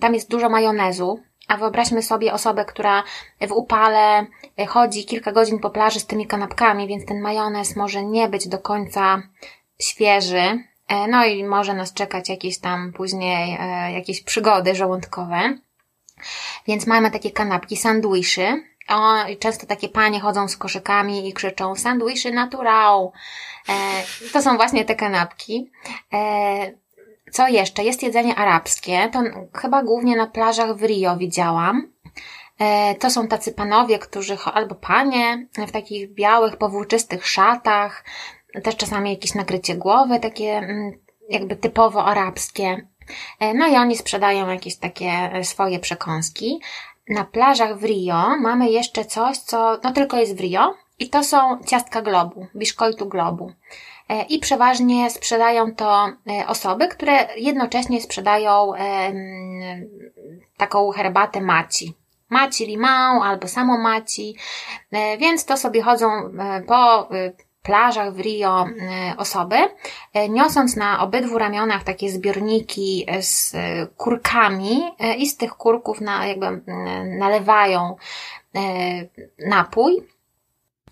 [0.00, 3.02] tam jest dużo majonezu, a wyobraźmy sobie osobę, która
[3.40, 4.26] w upale
[4.68, 8.58] chodzi kilka godzin po plaży z tymi kanapkami, więc ten majonez może nie być do
[8.58, 9.22] końca
[9.80, 10.64] świeży.
[10.88, 15.58] E, no i może nas czekać jakieś tam później e, jakieś przygody żołądkowe.
[16.66, 18.64] Więc mamy takie kanapki, sandwiczy.
[18.88, 23.08] O, często takie panie chodzą z koszykami i krzyczą sandwiczy natural.
[23.68, 23.72] E,
[24.32, 25.70] to są właśnie te kanapki.
[27.32, 27.84] Co jeszcze?
[27.84, 29.08] Jest jedzenie arabskie.
[29.12, 29.22] To
[29.54, 31.92] chyba głównie na plażach w Rio widziałam.
[32.58, 38.04] E, to są tacy panowie, którzy, albo panie, w takich białych, powłóczystych szatach,
[38.62, 40.92] też czasami jakieś nakrycie głowy, takie mm,
[41.28, 42.88] jakby typowo arabskie.
[43.40, 46.60] E, no i oni sprzedają jakieś takie e, swoje przekąski.
[47.08, 51.24] Na plażach w Rio mamy jeszcze coś, co no tylko jest w Rio i to
[51.24, 53.52] są ciastka globu, biszkojtu globu.
[54.08, 58.72] E, i przeważnie sprzedają to e, osoby, które jednocześnie sprzedają
[60.56, 61.94] taką herbatę maci.
[62.28, 64.36] Maci limão albo samo maci,
[64.92, 66.06] e, więc to sobie chodzą
[66.66, 67.08] po
[67.62, 68.66] plażach w Rio
[69.16, 69.56] osoby,
[70.28, 73.56] niosąc na obydwu ramionach takie zbiorniki z
[73.96, 74.82] kurkami
[75.18, 76.60] i z tych kurków na, jakby
[77.18, 77.96] nalewają
[79.46, 80.13] napój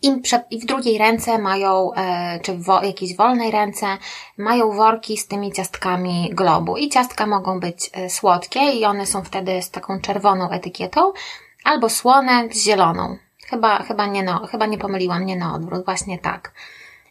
[0.03, 3.87] i, i w drugiej ręce mają, e, czy w wo, jakiejś wolnej ręce,
[4.39, 6.77] mają worki z tymi ciastkami globu.
[6.77, 11.13] I ciastka mogą być e, słodkie i one są wtedy z taką czerwoną etykietą,
[11.65, 13.17] albo słone z zieloną.
[13.47, 16.53] Chyba, chyba, nie, no, chyba nie pomyliłam, nie na odwrót, właśnie tak.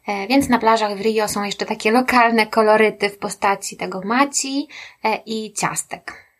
[0.08, 4.68] E, więc na plażach w Rio są jeszcze takie lokalne koloryty w postaci tego maci
[5.26, 6.31] i ciastek.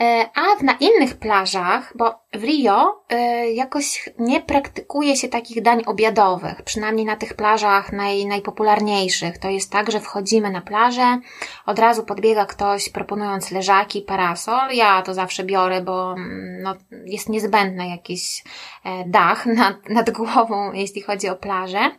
[0.00, 5.82] E, a na innych plażach, bo w Rio e, jakoś nie praktykuje się takich dań
[5.86, 9.38] obiadowych, przynajmniej na tych plażach naj, najpopularniejszych.
[9.38, 11.18] To jest tak, że wchodzimy na plażę,
[11.66, 14.70] od razu podbiega ktoś proponując leżaki, parasol.
[14.72, 18.44] Ja to zawsze biorę, bo mm, no, jest niezbędny jakiś
[18.84, 21.90] e, dach nad, nad głową, jeśli chodzi o plażę.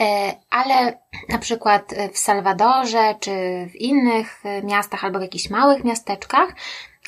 [0.00, 3.30] E, ale na przykład w Salwadorze czy
[3.72, 6.54] w innych miastach albo w jakichś małych miasteczkach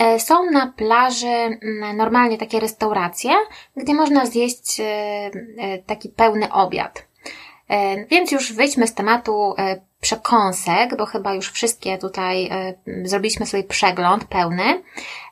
[0.01, 1.59] e, są na plaży
[1.95, 3.31] normalnie takie restauracje,
[3.77, 5.31] gdzie można zjeść e,
[5.87, 7.09] taki pełny obiad.
[8.11, 9.55] Więc już wyjdźmy z tematu
[10.01, 14.83] przekąsek, bo chyba już wszystkie tutaj e, zrobiliśmy sobie przegląd pełny,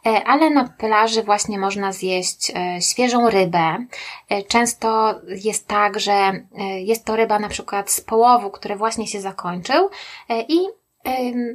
[0.06, 3.86] e, ale na plaży właśnie można zjeść e, świeżą rybę.
[4.48, 6.32] Często jest tak, że
[6.78, 9.90] jest to ryba na przykład z połowu, który właśnie się zakończył
[10.48, 10.58] i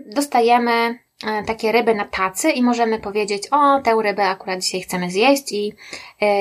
[0.06, 1.00] dostajemy
[1.48, 5.74] takie ryby na tacy i możemy powiedzieć, o, tę rybę akurat dzisiaj chcemy zjeść i,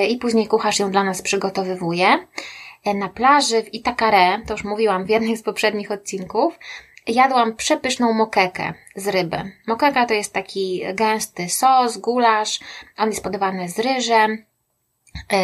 [0.09, 2.19] i później kucharz ją dla nas przygotowywuje.
[2.95, 6.59] Na plaży w Itakare, to już mówiłam w jednym z poprzednich odcinków,
[7.07, 9.53] jadłam przepyszną mokekę z ryby.
[9.67, 12.61] Mokeka to jest taki gęsty sos, gulasz,
[12.99, 14.45] on jest podawany z ryżem,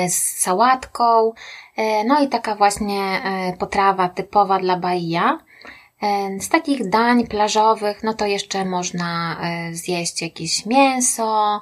[0.09, 1.33] z sałatką,
[2.07, 3.23] no i taka właśnie
[3.59, 5.39] potrawa typowa dla Bahia.
[6.03, 11.61] E, z takich dań plażowych, no to jeszcze można e, zjeść jakieś mięso, e,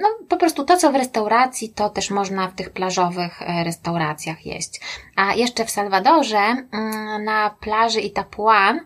[0.00, 4.80] no po prostu to, co w restauracji, to też można w tych plażowych restauracjach jeść.
[5.16, 8.80] A jeszcze w Salwadorze, mm, na plaży Itapuan,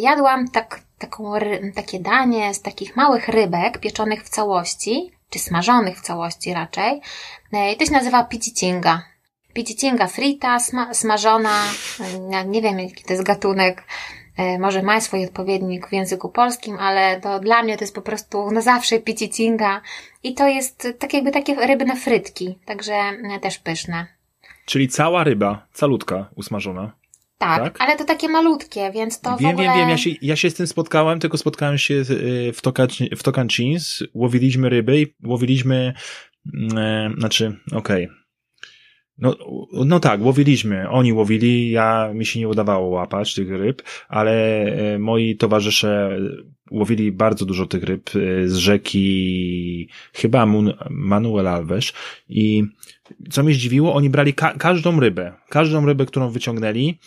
[0.00, 1.32] jadłam tak, taką,
[1.74, 7.00] takie danie z takich małych rybek pieczonych w całości, czy smażonych w całości raczej.
[7.72, 9.02] I to się nazywa picicinga.
[9.52, 11.62] Picicinga frita, sma smażona,
[12.46, 13.84] nie wiem jaki to jest gatunek, e,
[14.58, 18.50] może ma swój odpowiednik w języku polskim, ale to dla mnie to jest po prostu
[18.50, 19.80] na zawsze picicinga
[20.22, 24.06] i to jest tak jakby takie rybne frytki, także e, też pyszne.
[24.66, 26.92] Czyli cała ryba, calutka, usmażona.
[27.38, 29.68] Tak, tak, ale to takie malutkie, więc to wiem, w ogóle...
[29.68, 32.52] Wiem, wiem, ja się, ja się z tym spotkałem, tylko spotkałem się e,
[33.16, 35.94] w, Tocantins, łowiliśmy ryby i łowiliśmy,
[36.76, 38.19] e, znaczy, okej, okay
[39.20, 39.36] no,
[39.72, 40.88] no tak, łowiliśmy.
[40.88, 46.18] Oni łowili, ja, mi się nie udawało łapać tych ryb, ale e, moi towarzysze
[46.70, 50.46] łowili bardzo dużo tych ryb e, z rzeki chyba
[50.90, 51.92] Manuel Alves
[52.28, 52.64] i
[53.30, 56.98] co mnie zdziwiło, oni brali ka każdą rybę, każdą rybę, którą wyciągnęli,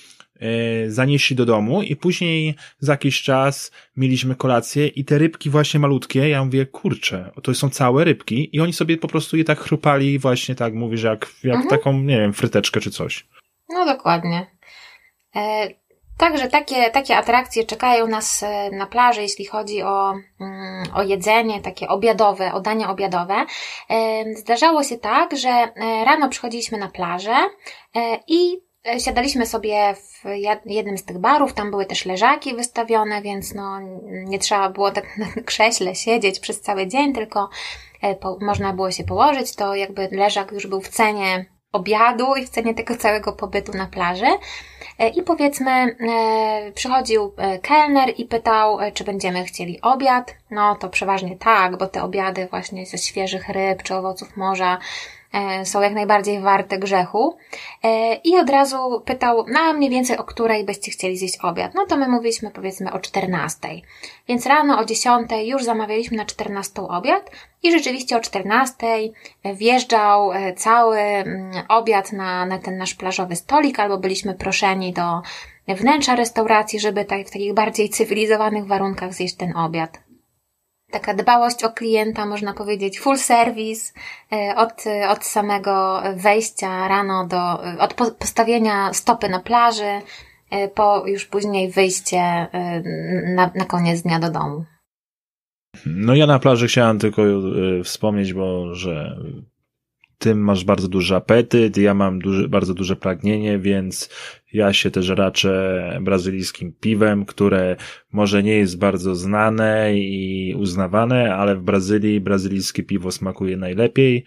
[0.87, 6.29] zanieśli do domu i później za jakiś czas mieliśmy kolację i te rybki właśnie malutkie,
[6.29, 10.19] ja mówię, kurczę, to są całe rybki i oni sobie po prostu je tak chrupali
[10.19, 11.69] właśnie tak, mówisz, jak, jak mhm.
[11.69, 13.27] taką, nie wiem, fryteczkę czy coś.
[13.69, 14.47] No dokładnie.
[15.35, 15.67] E,
[16.17, 21.61] Także takie, takie atrakcje czekają nas e, na plaży, jeśli chodzi o, mm, o jedzenie,
[21.61, 23.45] takie obiadowe, o dania obiadowe.
[24.35, 25.49] Zdarzało się tak, że
[26.05, 27.35] rano przychodziliśmy na plażę
[28.27, 30.23] i E, siadaliśmy sobie w
[30.65, 35.17] jednym z tych barów, tam były też leżaki wystawione, więc no, nie trzeba było tak
[35.17, 37.49] na krześle siedzieć przez cały dzień, tylko
[38.01, 42.45] e, po, można było się położyć, to jakby leżak już był w cenie obiadu i
[42.45, 44.27] w cenie tego całego pobytu na plaży.
[44.99, 45.95] E, I powiedzmy,
[46.75, 50.35] przychodził kelner i pytał, czy będziemy chcieli obiad.
[50.51, 55.22] No to przeważnie tak, bo te obiady właśnie ze świeżych ryb czy owoców morza E,
[55.63, 57.37] są jak najbardziej warte grzechu.
[57.83, 61.73] E, I od razu pytał, no mniej więcej o której byście chcieli zjeść obiad.
[61.75, 63.67] No to my mówiliśmy powiedzmy o 14.
[64.27, 67.31] Więc rano o 10 już zamawialiśmy na 14 obiad
[67.63, 68.87] i rzeczywiście o 14
[69.55, 75.21] wjeżdżał e, cały mm, obiad na, na ten nasz plażowy stolik, albo byliśmy proszeni do
[75.67, 80.02] wnętrza restauracji, żeby tak, w takich bardziej cywilizowanych warunkach zjeść ten obiad
[80.93, 83.93] taka dbałość o klienta, można powiedzieć, full service
[84.31, 90.01] e, od, od samego wejścia rano do, od postawienia stopy na plaży,
[90.51, 92.81] e, po już później wyjście e,
[93.35, 94.65] na, na koniec dnia do domu.
[95.85, 97.21] No ja na plaży chciałem tylko
[97.83, 99.17] wspomnieć, bo że
[100.17, 104.09] tym masz bardzo duży apetyt, ja mam duży, bardzo duże pragnienie, więc
[104.53, 107.75] ja się też raczę brazylijskim piwem, które
[108.11, 114.23] może nie jest bardzo znane i uznawane, ale w Brazylii brazylijskie piwo smakuje najlepiej,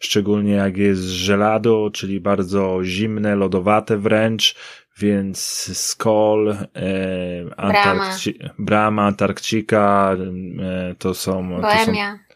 [0.00, 4.54] szczególnie jak jest gelado, czyli bardzo zimne, lodowate wręcz,
[4.98, 5.38] więc
[5.78, 6.66] Skol, e,
[7.56, 10.16] Antarkci Brama, Antarktika,
[10.60, 11.60] e, to są...
[11.60, 12.12] Bohemia.
[12.12, 12.27] To są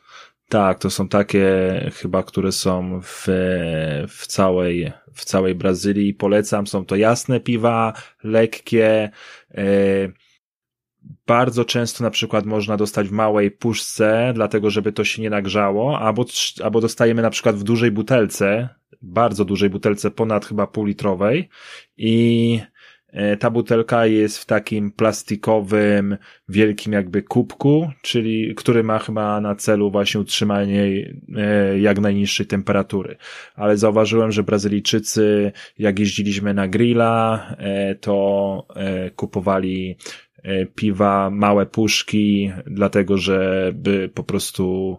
[0.52, 1.46] tak, to są takie
[1.94, 3.26] chyba, które są w,
[4.08, 6.14] w całej, w całej Brazylii.
[6.14, 7.92] Polecam, są to jasne piwa,
[8.24, 9.10] lekkie,
[9.54, 9.62] e,
[11.26, 15.98] bardzo często na przykład można dostać w małej puszce, dlatego żeby to się nie nagrzało,
[15.98, 16.24] albo,
[16.62, 18.68] albo dostajemy na przykład w dużej butelce,
[19.02, 21.48] bardzo dużej butelce, ponad chyba pół litrowej
[21.96, 22.60] i
[23.38, 26.16] ta butelka jest w takim plastikowym,
[26.48, 33.16] wielkim jakby kubku, czyli który ma chyba na celu właśnie utrzymanie e, jak najniższej temperatury.
[33.55, 38.66] Ale zauważyłem, że Brazylijczycy, jak jeździliśmy na grilla, e, to
[39.16, 39.96] kupowali
[40.75, 44.98] piwa, małe puszki, dlatego żeby po prostu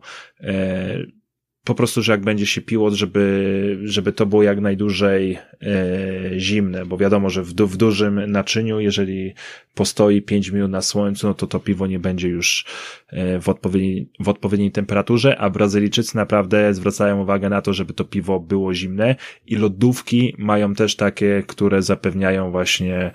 [1.63, 6.85] po prostu, że jak będzie się piło, żeby, żeby to było jak najdłużej e, zimne,
[6.85, 9.33] bo wiadomo, że w, w dużym naczyniu, jeżeli
[9.75, 12.65] postoi 5 minut na słońcu, no to to piwo nie będzie już
[13.07, 18.05] e, w, odpowiedniej, w odpowiedniej temperaturze, a Brazylijczycy naprawdę zwracają uwagę na to, żeby to
[18.05, 23.11] piwo było zimne i lodówki mają też takie, które zapewniają właśnie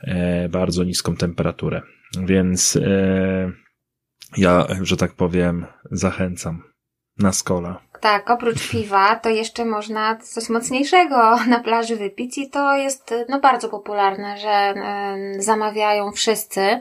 [0.00, 1.82] e, bardzo niską temperaturę.
[2.26, 3.52] Więc e,
[4.36, 6.62] ja, że tak powiem, zachęcam
[7.18, 7.74] na skole.
[8.02, 13.40] Tak, oprócz piwa to jeszcze można coś mocniejszego na plaży wypić i to jest no
[13.40, 14.74] bardzo popularne, że
[15.36, 16.80] y, zamawiają wszyscy y,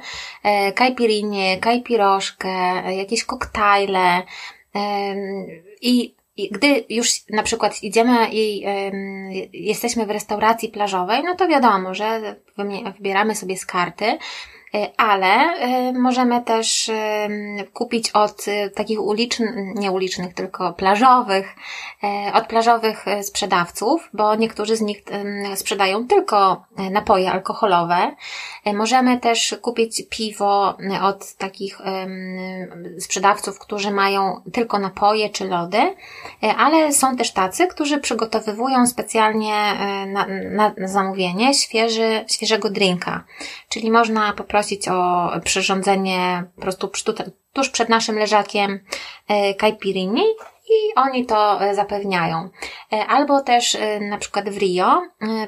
[0.74, 2.50] kajpirinie, kajpiroszkę,
[2.96, 4.80] jakieś koktajle y,
[5.82, 11.48] i i gdy już na przykład idziemy i y, jesteśmy w restauracji plażowej, no to
[11.48, 12.36] wiadomo, że
[12.98, 14.18] wybieramy sobie z karty, E,
[14.98, 17.28] ale e, możemy też e,
[17.74, 21.56] kupić od takich ulicznych, nie ulicznych, tylko plażowych,
[22.34, 25.04] od plażowych sprzedawców, bo niektórzy z nich
[25.56, 28.16] sprzedają tylko napoje alkoholowe.
[28.74, 31.78] Możemy też kupić piwo od takich
[33.00, 35.96] sprzedawców, którzy mają tylko napoje czy lody,
[36.58, 39.56] ale są też tacy, którzy przygotowywują specjalnie
[40.08, 43.24] na, na zamówienie świeży, świeżego drinka.
[43.70, 46.90] Czyli można poprosić prosić o przyrządzenie po prostu
[47.54, 48.80] tuż przed naszym leżakiem
[49.28, 50.24] e, kajpirini
[50.70, 52.50] i oni to e, zapewniają.
[52.94, 55.02] E, albo też na przykład w Rio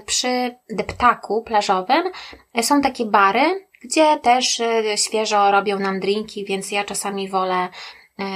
[0.05, 2.03] przy deptaku plażowym
[2.61, 4.61] są takie bary, gdzie też
[4.95, 7.67] świeżo robią nam drinki, więc ja czasami wolę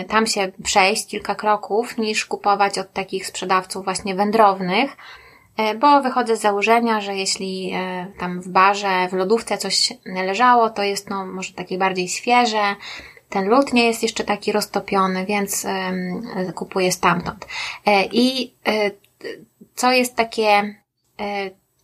[0.08, 4.98] tam się przejść kilka kroków niż kupować od takich sprzedawców właśnie wędrownych,
[5.80, 10.84] bo wychodzę z założenia, że jeśli e, tam w barze, w lodówce coś leżało, to
[10.84, 12.76] jest no może takie bardziej świeże,
[13.30, 15.66] ten lód nie jest jeszcze taki roztopiony, więc
[16.56, 17.48] kupuję stamtąd.
[17.86, 18.54] E, I
[19.76, 20.76] co jest takie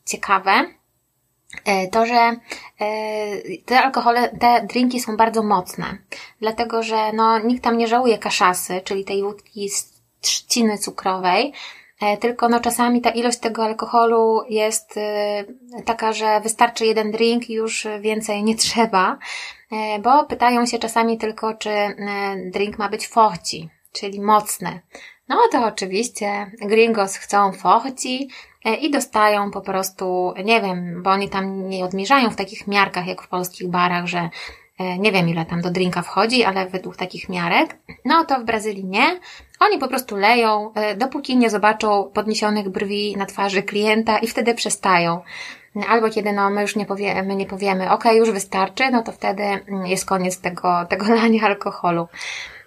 [0.06, 0.52] ciekawe,
[1.92, 2.36] to, że
[3.66, 5.98] te alkohole, te drinki są bardzo mocne,
[6.42, 11.83] dlatego że no, nikt tam nie żałuje kaszasy, czyli tej wódki z trzciny cukrowej, E,
[12.20, 15.44] tylko no czasami ta ilość tego alkoholu jest e,
[15.86, 19.18] taka, że wystarczy jeden drink już więcej nie trzeba,
[19.72, 21.70] e, bo pytają się czasami tylko, czy
[22.52, 24.82] drink ma być fochci, czyli mocny.
[25.30, 28.30] No to oczywiście gringos chcą fochci
[28.82, 33.22] i dostają po prostu, nie wiem, bo oni tam nie odmierzają w takich miarkach jak
[33.22, 34.30] w polskich barach, że
[35.00, 37.78] nie wiem ile tam do drinka wchodzi, ale według takich miarek.
[38.06, 39.20] No to w Brazylii nie.
[39.66, 44.54] Oni po prostu leją, e, dopóki nie zobaczą podniesionych brwi na twarzy klienta i wtedy
[44.54, 45.22] przestają.
[45.90, 49.12] Albo kiedy no, my już nie powiemy, my nie powiemy, ok, już wystarczy, no to
[49.12, 52.08] wtedy mm, jest koniec tego, tego lania alkoholu.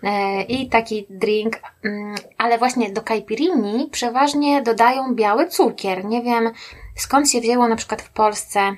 [0.02, 6.04] E, I taki drink, mm, ale właśnie do caipirini przeważnie dodają biały cukier.
[6.04, 6.50] Nie wiem
[6.96, 8.76] skąd się wzięło na przykład w Polsce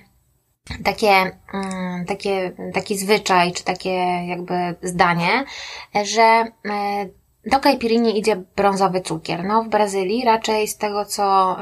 [0.85, 5.45] takie, mm, takie, taki zwyczaj, czy takie jakby zdanie,
[6.05, 7.09] że e,
[7.47, 9.45] do caipirini idzie brązowy cukier.
[9.45, 11.57] No w Brazylii raczej z tego co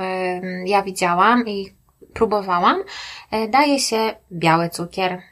[0.64, 1.76] ja widziałam i
[2.16, 2.82] próbowałam,
[3.30, 5.22] e, daje się biały cukier.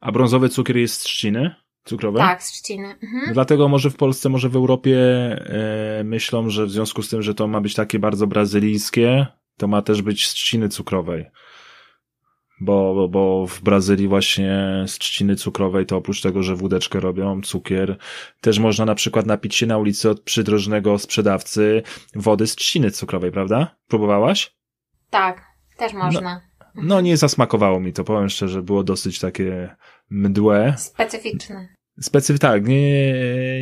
[0.00, 1.54] A brązowy cukier jest z trzciny
[1.84, 2.22] cukrowej?
[2.22, 2.88] Tak, z trzciny.
[3.02, 3.34] Mhm.
[3.34, 4.98] Dlatego może w Polsce, może w Europie
[6.00, 9.68] e, myślą, że w związku z tym, że to ma być takie bardzo brazylijskie, to
[9.68, 11.26] ma też być z trzciny cukrowej
[12.60, 17.96] bo, bo w Brazylii właśnie z trzciny cukrowej to oprócz tego, że wódeczkę robią, cukier,
[18.40, 21.82] też można na przykład napić się na ulicy od przydrożnego sprzedawcy
[22.14, 23.76] wody z trzciny cukrowej, prawda?
[23.88, 24.56] Próbowałaś?
[25.10, 25.44] Tak,
[25.76, 26.40] też no, można.
[26.74, 29.76] No, no nie zasmakowało mi to, powiem szczerze, było dosyć takie
[30.10, 30.74] mdłe.
[30.78, 31.68] Specyficzne.
[32.00, 33.14] Specyf tak, nie,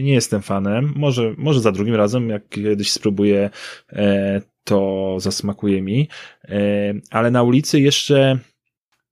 [0.02, 0.92] nie jestem fanem.
[0.96, 3.50] Może, może za drugim razem, jak kiedyś spróbuję,
[3.92, 6.08] e, to zasmakuje mi.
[6.44, 6.58] E,
[7.10, 8.38] ale na ulicy jeszcze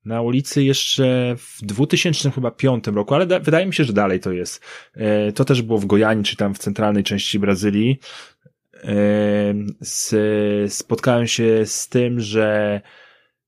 [0.04, 4.64] na ulicy jeszcze w 2005 roku, ale da, wydaje mi się, że dalej to jest.
[4.94, 7.98] E, to też było w Gojani, czy tam w centralnej części Brazylii.
[8.74, 9.54] E,
[10.68, 12.80] spotkałem się z tym, że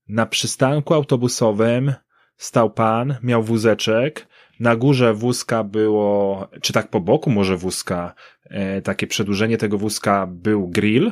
[0.07, 1.93] na przystanku autobusowym
[2.37, 4.27] stał pan, miał wózeczek,
[4.59, 8.13] na górze wózka było, czy tak po boku może wózka,
[8.43, 11.11] e, takie przedłużenie tego wózka był grill,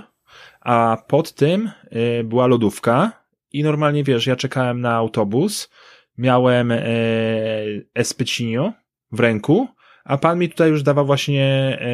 [0.61, 1.71] a pod tym
[2.23, 3.22] była lodówka,
[3.53, 5.69] i normalnie wiesz, ja czekałem na autobus,
[6.17, 6.85] miałem e,
[7.95, 8.73] Especinio
[9.11, 9.67] w ręku,
[10.03, 11.87] a pan mi tutaj już dawał właśnie e,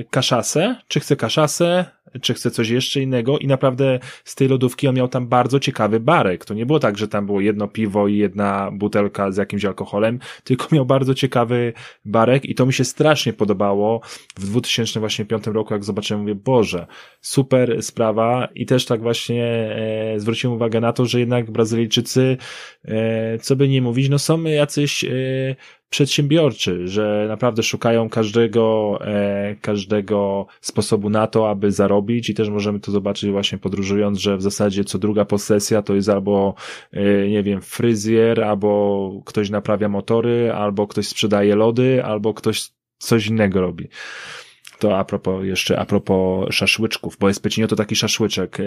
[0.00, 1.84] e, kaszasę, czy chce kaszasę,
[2.20, 3.38] czy chce coś jeszcze innego?
[3.38, 6.44] I naprawdę z tej lodówki on miał tam bardzo ciekawy barek.
[6.44, 10.18] To nie było tak, że tam było jedno piwo i jedna butelka z jakimś alkoholem,
[10.44, 11.72] tylko miał bardzo ciekawy
[12.04, 14.00] barek i to mi się strasznie podobało
[14.36, 16.86] w 2005 roku, jak zobaczyłem, mówię, Boże,
[17.20, 18.48] super sprawa.
[18.54, 22.36] I też tak właśnie e, zwróciłem uwagę na to, że jednak Brazylijczycy,
[22.84, 25.10] e, co by nie mówić, no są jacyś e,
[25.92, 32.80] przedsiębiorczy, że naprawdę szukają każdego, e, każdego sposobu na to, aby zarobić i też możemy
[32.80, 36.54] to zobaczyć właśnie podróżując, że w zasadzie co druga posesja to jest albo,
[36.92, 43.26] e, nie wiem, fryzjer, albo ktoś naprawia motory, albo ktoś sprzedaje lody, albo ktoś coś
[43.26, 43.88] innego robi.
[44.78, 48.60] To a propos, jeszcze a propos szaszłyczków, bo jest Pecinio to taki szaszłyczek.
[48.60, 48.64] E,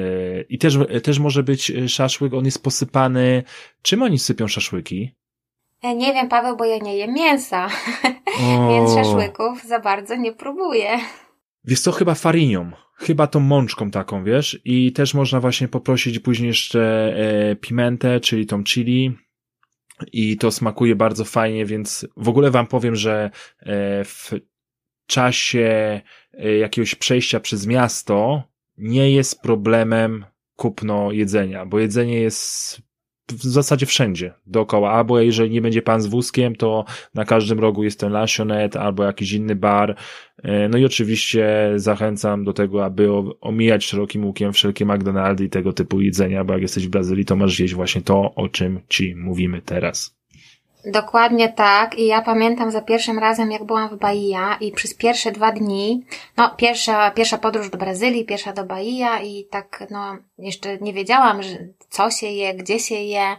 [0.50, 3.44] I też, też może być szaszłyk, on jest posypany.
[3.82, 5.25] Czym oni sypią szaszłyki?
[5.86, 7.68] E, nie wiem, Paweł, bo ja nie jem mięsa,
[8.70, 10.90] więc szaszłyków za bardzo nie próbuję.
[11.64, 12.72] Wiesz co, chyba farinią.
[12.96, 14.60] Chyba tą mączką taką, wiesz?
[14.66, 19.18] I też można właśnie poprosić później jeszcze e, pimentę, czyli tą chili.
[20.12, 24.32] I to smakuje bardzo fajnie, więc w ogóle wam powiem, że e, w
[25.06, 26.02] czasie
[26.34, 28.44] e, jakiegoś przejścia przez miasto
[28.78, 30.26] nie jest problemem
[30.56, 32.82] kupno jedzenia, bo jedzenie jest
[33.28, 37.84] w zasadzie wszędzie dookoła, albo jeżeli nie będzie pan z wózkiem, to na każdym rogu
[37.84, 39.96] jest ten Lasionet albo jakiś inny bar.
[40.44, 43.10] E, no i oczywiście zachęcam do tego, aby
[43.42, 47.36] omijać szerokim łukiem wszelkie McDonaldy i tego typu jedzenia, bo jak jesteś w Brazylii, to
[47.36, 50.16] masz jeść właśnie to, o czym ci mówimy teraz.
[50.86, 52.00] Dokładnie tak.
[52.00, 56.06] I ja pamiętam za pierwszym razem, jak byłam w Bahia i przez pierwsze dwa dni,
[56.38, 61.44] no pierwsza, pierwsza podróż do Brazylii, pierwsza do Bahia i tak, no jeszcze nie wiedziałam,
[61.44, 61.58] że
[61.90, 63.38] co się je, gdzie się je.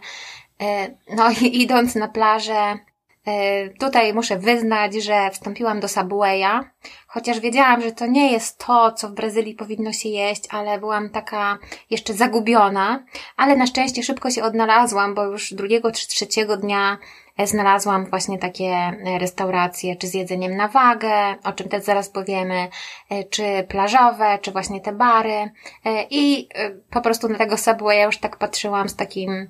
[0.61, 2.77] E, no i idąc na plażę,
[3.25, 6.63] e, Tutaj muszę wyznać, że wstąpiłam do Subwaya,
[7.07, 11.09] chociaż wiedziałam, że to nie jest to, co w Brazylii powinno się jeść, ale byłam
[11.09, 11.57] taka
[11.89, 13.03] jeszcze zagubiona,
[13.37, 16.97] ale na szczęście szybko się odnalazłam, bo już drugiego czy trzeciego dnia
[17.45, 22.67] znalazłam właśnie takie e, restauracje, czy z jedzeniem na wagę, o czym też zaraz powiemy,
[23.09, 25.49] e, czy plażowe, czy właśnie te bary.
[25.85, 26.49] E, I
[26.89, 29.47] po prostu na tego Subwaya już tak patrzyłam z takim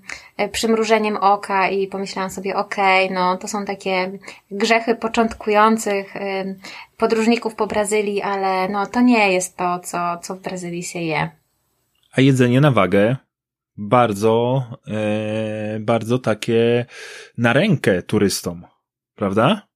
[0.51, 4.11] przymrużeniem oka i pomyślałam sobie, okej, okay, no to są takie
[4.51, 6.13] grzechy początkujących
[6.97, 11.29] podróżników po Brazylii, ale no to nie jest to, co, co w Brazylii się je.
[12.11, 13.15] A jedzenie na wagę
[13.77, 16.85] bardzo, e, bardzo takie
[17.37, 18.65] na rękę turystom,
[19.15, 19.67] prawda?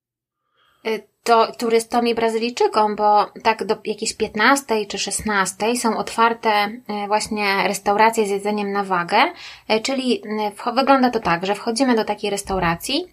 [1.23, 6.71] To turystom i Brazylijczykom, bo tak do jakiejś 15 czy 16 są otwarte e,
[7.07, 9.17] właśnie restauracje z jedzeniem na wagę,
[9.67, 10.21] e, czyli
[10.65, 13.07] e, wygląda to tak, że wchodzimy do takiej restauracji,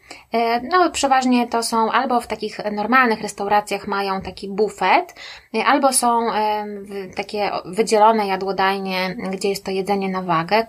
[0.70, 5.14] no przeważnie to są albo w takich normalnych restauracjach mają taki bufet,
[5.66, 6.26] albo są
[7.16, 10.66] takie wydzielone jadłodajnie, gdzie jest to jedzenie na wagę,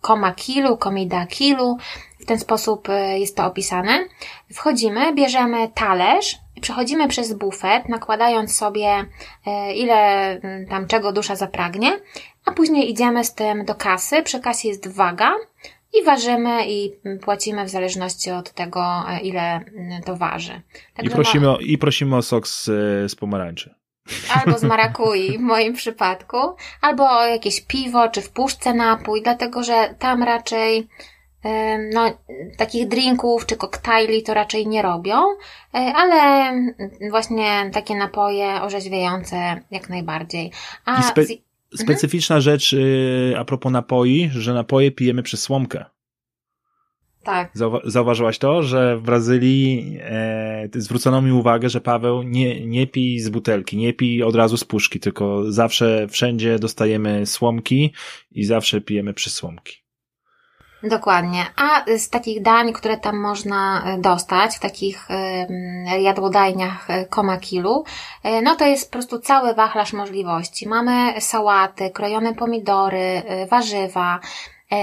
[0.00, 1.76] koma kilu, komida kilu,
[2.20, 4.04] w ten sposób jest to opisane.
[4.52, 9.04] Wchodzimy, bierzemy talerz, Przechodzimy przez bufet, nakładając sobie
[9.46, 12.00] e, ile mm, tam czego dusza zapragnie,
[12.44, 14.22] a później idziemy z tym do kasy.
[14.22, 15.32] Przy kasie jest waga
[16.00, 16.92] i ważymy i
[17.22, 20.62] płacimy w zależności od tego, e, ile mm, to waży.
[21.02, 23.74] I, prosimy o, I prosimy o sok z, e, z pomarańczy.
[24.34, 26.36] Albo z marakui w moim przypadku,
[26.80, 30.88] albo o jakieś piwo, czy w puszce napój, dlatego że tam raczej
[31.92, 32.18] no,
[32.56, 35.16] takich drinków czy koktajli to raczej nie robią,
[35.74, 36.52] e, ale
[37.10, 40.52] właśnie takie napoje orzeźwiające jak najbardziej.
[40.84, 41.22] A spe
[41.76, 42.42] specyficzna mhm.
[42.42, 45.84] rzecz y, a propos napoi, że napoje pijemy przez słomkę.
[47.22, 47.50] Tak.
[47.54, 53.20] Zauwa zauważyłaś to, że w Brazylii e, zwrócono mi uwagę, że Paweł nie, nie pij
[53.20, 57.92] z butelki, nie pij od razu z puszki, tylko zawsze wszędzie dostajemy słomki
[58.30, 59.81] i zawsze pijemy przez słomki.
[60.82, 61.46] Dokładnie.
[61.56, 65.08] A z takich dań, które tam można e, dostać w takich
[65.98, 67.84] jadłodajniach e, Kilu,
[68.22, 70.68] e, no to jest po prostu cały wachlarz możliwości.
[70.68, 74.20] Mamy sałaty, krojone pomidory, warzywa,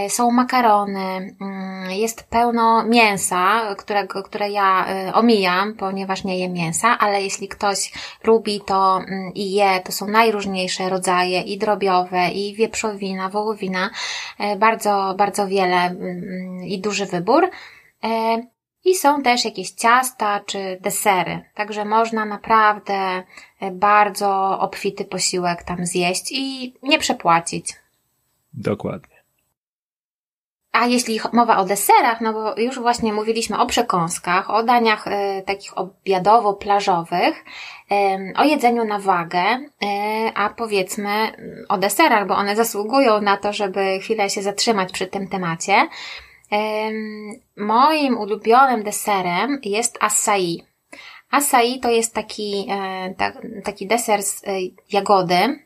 [0.10, 6.98] są makarony, mm, jest pełno mięsa, którego, które ja e, omijam, ponieważ nie jem mięsa,
[7.00, 7.92] ale jeśli ktoś
[8.24, 13.90] lubi to mm, i je, to są najróżniejsze rodzaje i drobiowe, i wieprzowina, wołowina,
[14.40, 17.50] e, bardzo, bardzo wiele mm, i duży wybór.
[18.86, 23.24] I są też jakieś ciasta czy desery, także można naprawdę
[23.72, 27.76] bardzo obfity posiłek tam zjeść i nie przepłacić.
[28.54, 29.09] Dokładnie.
[30.72, 35.42] A jeśli mowa o deserach, no bo już właśnie mówiliśmy o przekąskach, o daniach e,
[35.42, 37.34] takich obiadowo-plażowych,
[38.36, 39.68] o jedzeniu na wagę, e,
[40.36, 41.10] a powiedzmy
[41.70, 45.88] o deserach, bo one zasługują na to, żeby chwilę się zatrzymać przy tym temacie.
[47.58, 50.64] Moim ulubionym deserem jest acai.
[51.32, 53.32] Acai to jest taki, e, ta,
[53.64, 54.44] taki deser z
[54.92, 55.60] jagody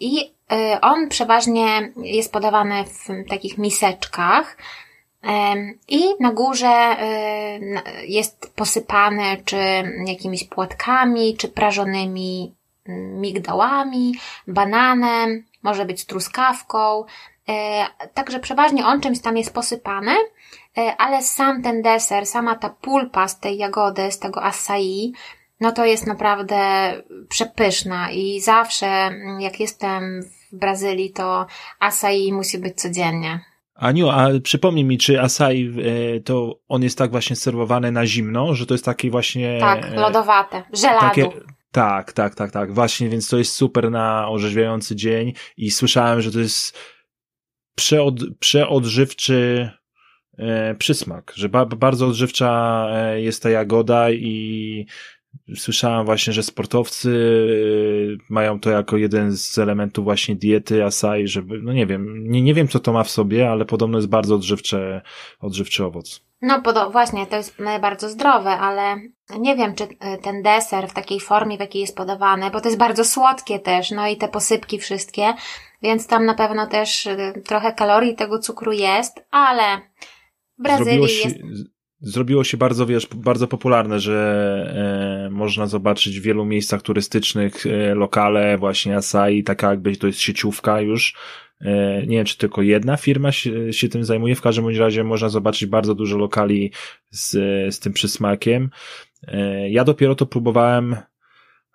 [0.00, 0.33] i
[0.80, 4.56] on przeważnie jest podawany w takich miseczkach.
[5.88, 6.96] I na górze
[8.06, 9.58] jest posypane czy
[10.06, 12.54] jakimiś płatkami, czy prażonymi
[12.88, 14.14] mm, migdałami,
[14.46, 17.04] bananem, może być truskawką.
[18.14, 20.16] Także przeważnie on czymś tam jest posypany,
[20.98, 25.12] ale sam ten deser, sama ta pulpa z tej jagody, z tego acai,
[25.64, 26.56] no to jest naprawdę
[27.28, 31.46] przepyszna i zawsze mm, jak jestem w Brazylii, to
[31.80, 33.40] acai musi być codziennie.
[33.74, 35.74] Aniu, a przypomnij mi, czy acai
[36.16, 39.58] e, to on jest tak właśnie serwowany na zimno, że to jest taki właśnie...
[39.60, 41.00] Tak, e, lodowate, żeladu.
[41.00, 41.28] Takie,
[41.72, 42.74] tak, tak, tak, tak.
[42.74, 46.78] Właśnie, więc to jest super na orzeźwiający dzień i słyszałem, że to jest
[47.76, 49.70] przeod, przeodżywczy
[50.38, 52.86] e, przysmak, że ba, bardzo odżywcza
[53.16, 54.86] jest ta jagoda i
[55.56, 61.60] Słyszałem właśnie, że sportowcy y, mają to jako jeden z elementów właśnie diety asai, żeby,
[61.62, 64.34] no nie wiem, nie, nie wiem co to ma w sobie, ale podobno jest bardzo
[64.34, 65.02] odżywcze,
[65.40, 66.24] odżywczy owoc.
[66.42, 68.96] No właśnie, to jest bardzo zdrowe, ale
[69.38, 69.88] nie wiem, czy y,
[70.22, 73.90] ten deser w takiej formie, w jakiej jest podawany, bo to jest bardzo słodkie też,
[73.90, 75.34] no i te posypki wszystkie,
[75.82, 79.62] więc tam na pewno też y, trochę kalorii tego cukru jest, ale
[80.58, 81.73] w Brazylii się, jest
[82.04, 87.94] zrobiło się bardzo, wiesz, bardzo popularne, że e, można zobaczyć w wielu miejscach turystycznych e,
[87.94, 91.14] lokale właśnie Asai, taka jakby to jest sieciówka już.
[91.60, 94.34] E, nie wiem, czy tylko jedna firma się, się tym zajmuje.
[94.34, 96.72] W każdym razie można zobaczyć bardzo dużo lokali
[97.10, 97.30] z,
[97.74, 98.70] z tym przysmakiem.
[99.28, 100.96] E, ja dopiero to próbowałem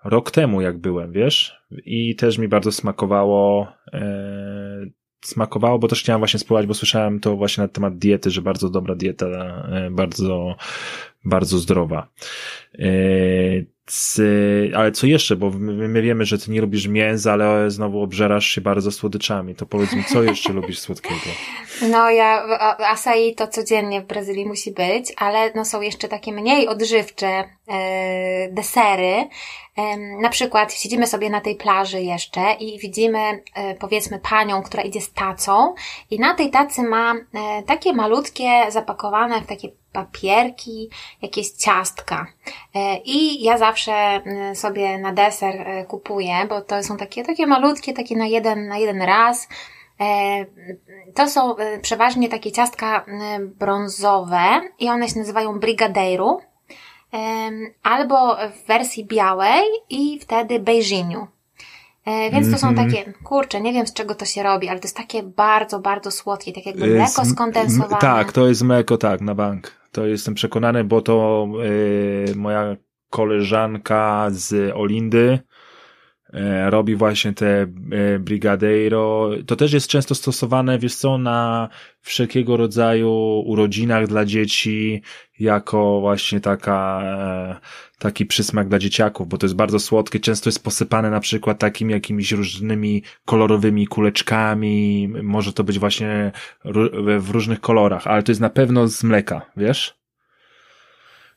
[0.03, 1.55] rok temu, jak byłem, wiesz,
[1.85, 3.67] i też mi bardzo smakowało.
[3.93, 8.41] E, smakowało, bo też chciałem właśnie spróbować, bo słyszałem to właśnie na temat diety, że
[8.41, 10.55] bardzo dobra dieta, e, bardzo,
[11.25, 12.07] bardzo zdrowa.
[12.73, 12.89] E,
[14.75, 18.45] ale co jeszcze, bo my, my, wiemy, że ty nie lubisz mięsa, ale znowu obżerasz
[18.45, 19.55] się bardzo słodyczami.
[19.55, 21.15] To powiedz mi, co jeszcze lubisz słodkiego?
[21.81, 22.43] No ja,
[22.87, 28.51] acai to codziennie w Brazylii musi być, ale no są jeszcze takie mniej odżywcze e,
[28.51, 29.27] desery.
[29.77, 34.83] E, na przykład siedzimy sobie na tej plaży jeszcze i widzimy e, powiedzmy panią, która
[34.83, 35.75] idzie z tacą
[36.11, 40.89] i na tej tacy ma e, takie malutkie, zapakowane w takie papierki,
[41.21, 42.27] jakieś ciastka.
[42.75, 47.47] E, I ja zawsze e, sobie na deser e, kupuję, bo to są takie, takie
[47.47, 49.47] malutkie, takie na jeden, na jeden raz.
[51.15, 53.05] To są przeważnie takie ciastka
[53.59, 56.41] brązowe i one się nazywają brigadeiro
[57.83, 61.27] albo w wersji białej i wtedy beijiniu.
[62.31, 62.91] Więc to są mhm.
[62.91, 66.11] takie, kurczę, nie wiem z czego to się robi, ale to jest takie bardzo, bardzo
[66.11, 68.01] słodkie, tak jakby mleko skondensowane.
[68.01, 69.78] Tak, to jest mleko, tak, na bank.
[69.91, 71.47] To jestem przekonany, bo to
[72.27, 72.75] yy, moja
[73.09, 75.39] koleżanka z Olindy
[76.33, 79.29] yy, robi właśnie te yy, brigadeiro.
[79.47, 81.69] To też jest często stosowane, wiesz co, na
[82.01, 85.01] wszelkiego rodzaju urodzinach dla dzieci,
[85.39, 87.01] jako właśnie taka
[87.99, 91.93] taki przysmak dla dzieciaków, bo to jest bardzo słodkie, często jest posypane na przykład takimi
[91.93, 96.31] jakimiś różnymi kolorowymi kuleczkami, może to być właśnie
[97.19, 99.99] w różnych kolorach, ale to jest na pewno z mleka, wiesz?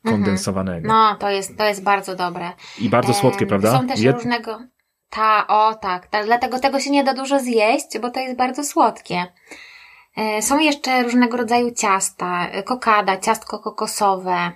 [0.05, 0.23] Mhm.
[0.23, 0.89] Kondensowanego.
[0.89, 2.53] No, to jest, to jest bardzo dobre.
[2.79, 3.79] I bardzo słodkie, prawda?
[3.79, 4.17] Są też Jed...
[4.17, 4.61] różnego...
[5.11, 8.65] Ta, o tak, ta, dlatego tego się nie da dużo zjeść, bo to jest bardzo
[8.65, 9.27] słodkie.
[10.17, 14.53] E, są jeszcze różnego rodzaju ciasta, e, kokada, ciastko kokosowe, e,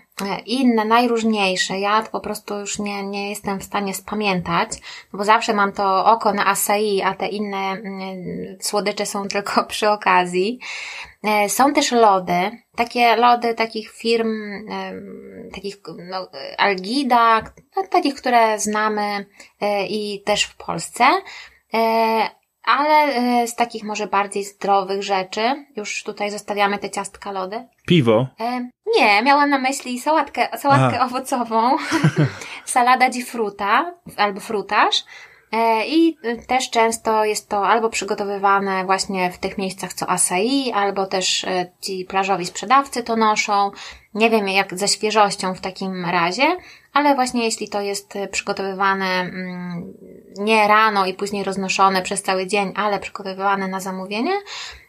[0.46, 1.78] inne, najróżniejsze.
[1.78, 4.70] Ja po prostu już nie, nie jestem w stanie spamiętać,
[5.12, 9.90] bo zawsze mam to oko na acai, a te inne mm, słodycze są tylko przy
[9.90, 10.58] okazji.
[11.48, 14.28] Są też lody, takie lody takich firm,
[15.54, 15.76] takich
[16.10, 16.28] no,
[16.58, 17.42] Algida,
[17.76, 19.26] no, takich, które znamy
[19.88, 21.04] i też w Polsce
[22.66, 27.64] ale e, z takich może bardziej zdrowych rzeczy, już tutaj zostawiamy te ciastka lody.
[27.86, 28.26] Piwo?
[28.40, 31.76] E, nie, miałam na myśli sałatkę, sałatkę owocową,
[32.64, 35.04] salada di fruta albo frutaż.
[35.52, 36.16] E, I
[36.48, 41.46] też często jest to albo przygotowywane właśnie w tych miejscach co acai, albo też
[41.80, 43.70] ci plażowi sprzedawcy to noszą.
[44.14, 46.56] Nie wiem jak ze świeżością w takim razie,
[46.96, 49.94] ale właśnie jeśli to jest y, przygotowywane mm,
[50.38, 54.32] nie rano i później roznoszone przez cały dzień, ale przygotowywane na zamówienie,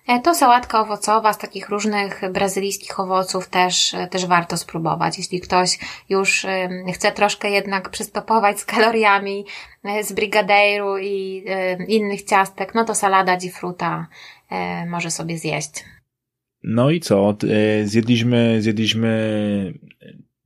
[0.07, 5.17] e, to sałatka owocowa z takich różnych brazylijskich owoców też, e, też warto spróbować.
[5.17, 5.79] Jeśli ktoś
[6.09, 6.45] już
[6.93, 9.45] chce troszkę jednak przystopować z kaloriami
[9.83, 11.45] e, z brigadeiru i
[11.87, 14.07] innych ciastek, no to salada di fruta
[14.87, 15.85] może sobie zjeść.
[16.63, 17.35] No i co?
[17.83, 19.73] Zjedliśmy, zjedliśmy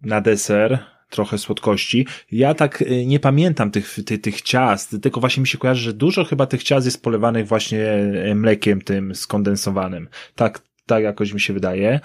[0.02, 2.08] na deser trochę słodkości.
[2.32, 5.94] Ja tak y, nie pamiętam tych, tych, tych ciast, tylko właśnie mi się kojarzy, że
[5.94, 7.80] dużo chyba tych ciast jest polewanych właśnie
[8.32, 10.10] y, mlekiem tym skondensowanym.
[10.36, 12.00] Tak, tak jakoś mi się wydaje.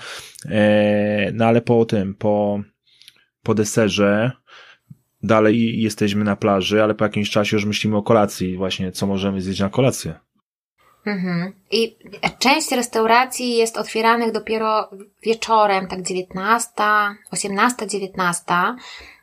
[0.48, 2.60] E, no ale po tym, po,
[3.42, 4.32] po deserze,
[5.22, 9.42] dalej jesteśmy na plaży, ale po jakimś czasie już myślimy o kolacji, właśnie co możemy
[9.42, 10.25] zjeść na kolację.
[11.06, 11.52] Mhm.
[11.70, 11.96] I
[12.38, 14.90] część restauracji jest otwieranych dopiero
[15.22, 16.72] wieczorem, tak 19,
[17.30, 18.44] 18, 19,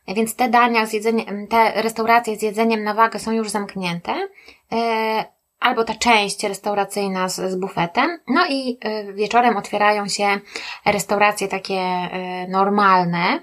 [0.07, 4.27] więc te dania z jedzeniem, te restauracje z jedzeniem na wagę są już zamknięte,
[4.71, 5.25] e,
[5.59, 8.19] albo ta część restauracyjna z, z bufetem.
[8.27, 10.39] No i e, wieczorem otwierają się
[10.85, 13.39] restauracje takie e, normalne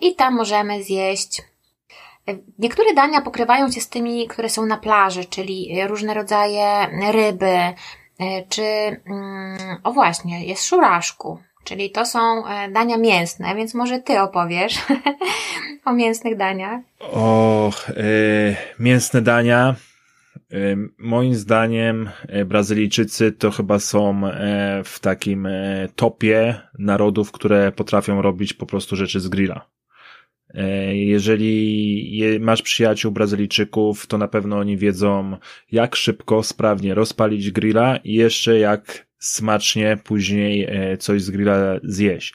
[0.00, 1.42] i tam możemy zjeść
[2.58, 7.74] Niektóre dania pokrywają się z tymi, które są na plaży, czyli różne rodzaje ryby, e,
[8.48, 14.20] czy, mm, o właśnie, jest szuraszku, czyli to są e, dania mięsne, więc może ty
[14.20, 14.78] opowiesz
[15.84, 16.80] o mięsnych daniach.
[17.00, 18.02] O, e,
[18.78, 19.74] mięsne dania.
[20.98, 22.10] Moim zdaniem
[22.46, 24.22] Brazylijczycy to chyba są
[24.84, 25.48] w takim
[25.96, 29.71] topie narodów, które potrafią robić po prostu rzeczy z grilla.
[30.54, 35.36] E, jeżeli masz przyjaciół Brazylijczyków, to na pewno oni wiedzą,
[35.72, 42.34] jak szybko, sprawnie rozpalić grilla i jeszcze jak smacznie później e, coś z grilla zjeść.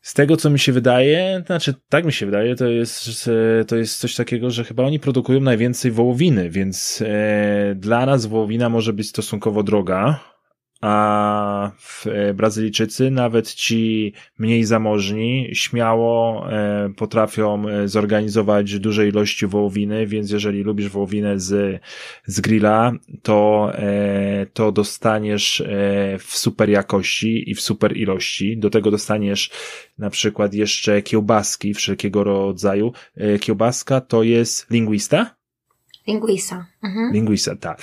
[0.00, 3.28] Z tego, co mi się wydaje, znaczy tak mi się wydaje, to jest,
[3.60, 7.04] e, to jest coś takiego, że chyba oni produkują najwięcej wołowiny, więc
[7.74, 10.20] dla nas wołowina może być stosunkowo droga,
[10.80, 11.70] a
[12.06, 20.30] e, Brazylijczycy, nawet ci mniej zamożni, śmiało e, potrafią e, zorganizować duże ilości wołowiny, więc
[20.30, 21.80] jeżeli lubisz wołowinę z,
[22.26, 23.72] z grilla, to,
[24.52, 25.62] to dostaniesz
[26.18, 28.58] w super jakości i w super ilości.
[28.58, 29.50] Do tego dostaniesz
[29.98, 32.92] na przykład jeszcze kiełbaski wszelkiego rodzaju.
[33.40, 35.36] Kiełbaska to jest linguista?
[36.06, 36.66] Linguisa.
[36.82, 37.12] Mhm.
[37.12, 37.82] Linguisa, tak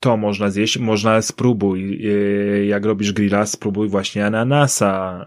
[0.00, 5.24] to można zjeść, można spróbuj, e, jak robisz grilla, spróbuj właśnie ananasa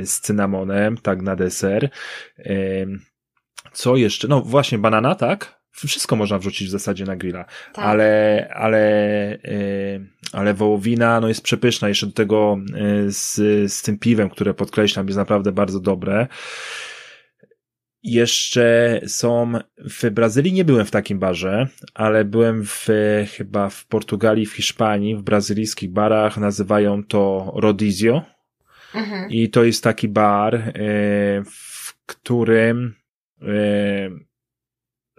[0.00, 1.90] e, z cynamonem, tak na deser.
[3.72, 4.28] Co jeszcze?
[4.28, 5.60] No właśnie banana, tak?
[5.72, 7.84] Wszystko można wrzucić w zasadzie na grilla, tak.
[7.84, 9.38] ale, ale,
[10.32, 12.58] ale wołowina, no jest przepyszna, jeszcze do tego
[13.06, 13.34] z,
[13.72, 16.26] z tym piwem, które podkreślam, jest naprawdę bardzo dobre.
[18.06, 22.88] Jeszcze są w Brazylii, nie byłem w takim barze, ale byłem w,
[23.36, 28.22] chyba w Portugalii, w Hiszpanii, w brazylijskich barach, nazywają to Rodizio.
[28.94, 29.30] Mhm.
[29.30, 30.72] I to jest taki bar, e,
[31.50, 32.94] w którym
[33.42, 34.10] e,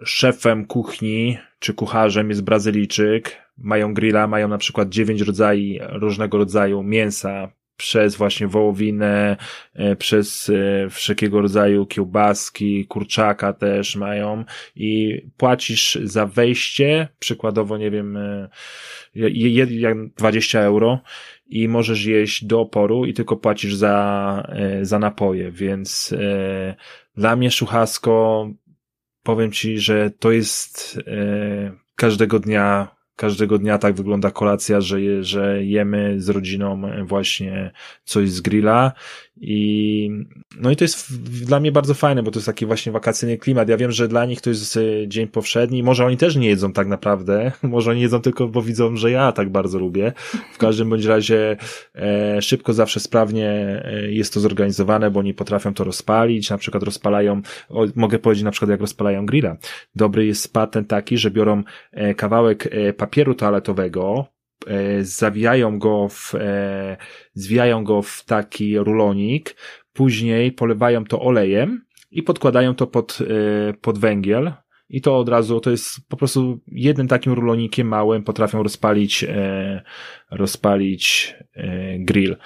[0.04, 3.36] szefem kuchni czy kucharzem jest Brazylijczyk.
[3.56, 9.36] Mają grilla, mają na przykład dziewięć rodzajów, różnego rodzaju mięsa, przez właśnie wołowinę,
[9.74, 14.44] e, przez e, wszelkiego rodzaju kiełbaski, kurczaka też mają
[14.76, 18.18] i płacisz za wejście, przykładowo, nie wiem,
[20.16, 21.00] 20 e, euro
[21.46, 24.46] i możesz jeść do oporu i tylko płacisz za,
[24.82, 26.14] za napoje, więc
[27.16, 28.48] dla mnie Szuchasko
[29.22, 31.00] powiem Ci, że to jest
[31.96, 37.70] każdego dnia każdego dnia tak wygląda kolacja, że, je, że jemy z rodziną właśnie
[38.04, 38.92] coś z grilla
[39.40, 40.10] i
[40.60, 43.68] no i to jest dla mnie bardzo fajne, bo to jest taki właśnie wakacyjny klimat.
[43.68, 46.72] Ja wiem, że dla nich to jest e, dzień powszedni, może oni też nie jedzą
[46.72, 50.12] tak naprawdę, może oni jedzą tylko, bo widzą, że ja tak bardzo lubię.
[50.52, 51.56] W każdym bądź razie
[51.94, 53.48] e, szybko, zawsze sprawnie
[53.84, 58.44] e, jest to zorganizowane, bo oni potrafią to rozpalić, na przykład rozpalają, o, mogę powiedzieć
[58.44, 59.56] na przykład jak rozpalają grilla.
[59.94, 61.62] Dobry jest patent taki, że biorą
[61.92, 64.26] e, kawałek e, papieru toaletowego,
[65.00, 66.96] zawijają go w, e,
[67.34, 69.56] zwijają go w taki rulonik,
[69.92, 74.52] później polewają to olejem i podkładają to pod, e, pod węgiel,
[74.88, 79.82] i to od razu, to jest po prostu jednym takim rulonikiem małym potrafią rozpalić, e,
[80.30, 82.36] rozpalić e, grill.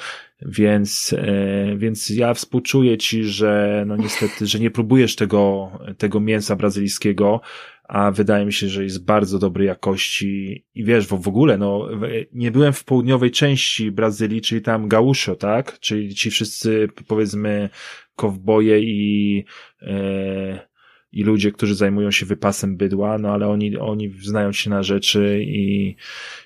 [0.47, 6.57] Więc, e, więc ja współczuję ci, że no niestety, że nie próbujesz tego, tego mięsa
[6.57, 7.41] brazylijskiego,
[7.89, 11.89] a wydaje mi się, że jest bardzo dobrej jakości i wiesz, w, w ogóle, no,
[12.33, 15.81] nie byłem w południowej części Brazylii, czyli tam Gaúcho, tak?
[15.81, 17.69] Czyli ci wszyscy, powiedzmy,
[18.17, 19.45] kowboje i,
[19.83, 20.72] e,
[21.13, 25.45] i ludzie, którzy zajmują się wypasem bydła, no ale oni, oni znają się na rzeczy
[25.47, 25.97] i,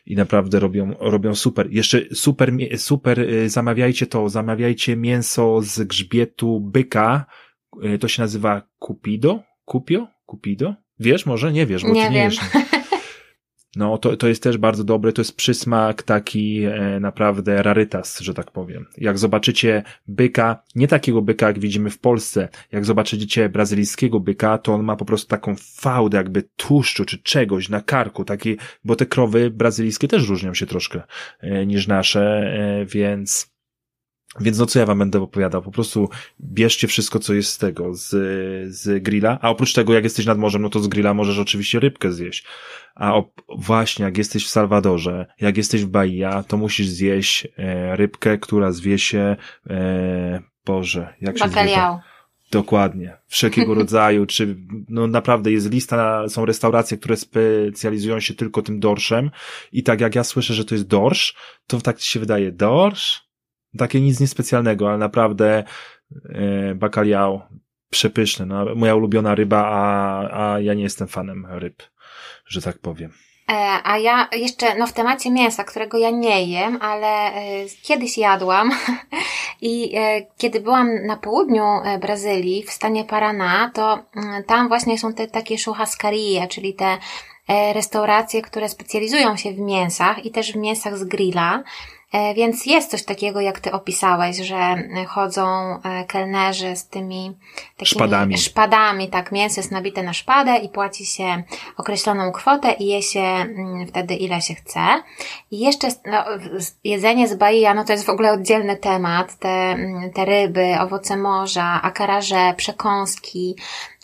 [0.07, 1.69] i naprawdę robią, robią super.
[1.71, 7.27] Jeszcze super, super, e, zamawiajcie to, zamawiajcie mięso z grzbietu byka,
[7.83, 9.43] e, to się nazywa Cupido?
[9.65, 10.09] Cupio?
[10.31, 10.75] Cupido?
[11.01, 11.53] Wiesz może?
[11.53, 12.41] Nie wiesz, bo nie ty nie wiesz.
[13.77, 18.35] no to, to jest też bardzo dobre, to jest przysmak taki e, naprawdę rarytas, że
[18.35, 18.87] tak powiem.
[18.99, 24.75] Jak zobaczycie byka, nie takiego byka jak widzimy w Polsce, jak zobaczycie brazylijskiego byka, to
[24.75, 29.07] on ma po prostu taką fałdę jakby tłuszczu czy czegoś na karku, taki, bo te
[29.07, 31.03] krowy brazylijskie też różnią się troszkę
[31.41, 33.56] e, niż nasze, e, więc
[34.41, 35.63] więc no co ja wam będę opowiadał?
[35.63, 36.09] Po prostu
[36.41, 38.11] bierzcie wszystko, co jest z tego, z,
[38.75, 41.81] z grilla, a oprócz tego, jak jesteś nad morzem, no to z grilla możesz oczywiście
[41.81, 42.45] rybkę zjeść.
[42.95, 47.97] A op, właśnie, jak jesteś w Salwadorze, jak jesteś w Bahia, to musisz zjeść e,
[47.97, 49.37] rybkę, która zwie się,
[49.71, 51.99] e, Boże, jak się Bacalhau.
[52.51, 53.17] Dokładnie.
[53.27, 54.57] Wszelkiego rodzaju, czy
[54.89, 59.31] no naprawdę jest lista, są restauracje, które specjalizują się tylko tym dorszem
[59.73, 61.35] i tak jak ja słyszę, że to jest dorsz,
[61.67, 63.26] to tak ci się wydaje, dorsz?
[63.77, 65.65] Takie nic niespecjalnego, ale naprawdę
[66.29, 67.41] e, bakaliał
[67.91, 68.47] przepyszny.
[68.47, 71.83] No, moja ulubiona ryba, a, a ja nie jestem fanem ryb,
[72.47, 73.13] że tak powiem.
[73.51, 73.55] E,
[73.85, 77.43] a ja jeszcze, no w temacie mięsa, którego ja nie jem, ale e,
[77.83, 78.71] kiedyś jadłam
[79.61, 79.95] i
[80.39, 81.65] kiedy byłam na południu
[82.01, 86.99] Brazylii, w stanie Paraná, to mm, tam właśnie są te takie churrascarie, czyli te
[87.75, 91.63] restauracje, które specjalizują się w mięsach i też w mięsach z grilla.
[92.13, 94.77] E, więc jest coś takiego, jak ty opisałeś, że
[95.07, 95.47] chodzą
[95.83, 97.37] e, kelnerzy z tymi
[97.77, 98.39] takimi szpadami.
[98.39, 101.43] szpadami, tak, mięso jest nabite na szpadę i płaci się
[101.77, 104.81] określoną kwotę i je się mm, wtedy ile się chce.
[105.51, 106.25] I jeszcze no,
[106.85, 111.17] jedzenie z Bahia, no to jest w ogóle oddzielny temat, te, mm, te ryby, owoce
[111.17, 113.57] morza, akaraże, przekąski,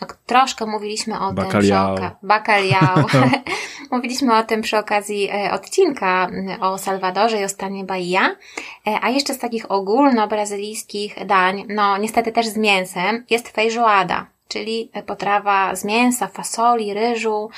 [0.09, 1.73] no, troszkę mówiliśmy o tym przy
[2.23, 3.07] Bacalhau.
[3.93, 8.37] mówiliśmy o tym przy okazji e, odcinka mm, o Salwadorze i o stanie Bahia.
[8.87, 14.91] E, a jeszcze z takich ogólno-brazylijskich dań, no niestety też z mięsem, jest feijoada, czyli
[15.07, 17.51] potrawa z mięsa, fasoli, ryżu,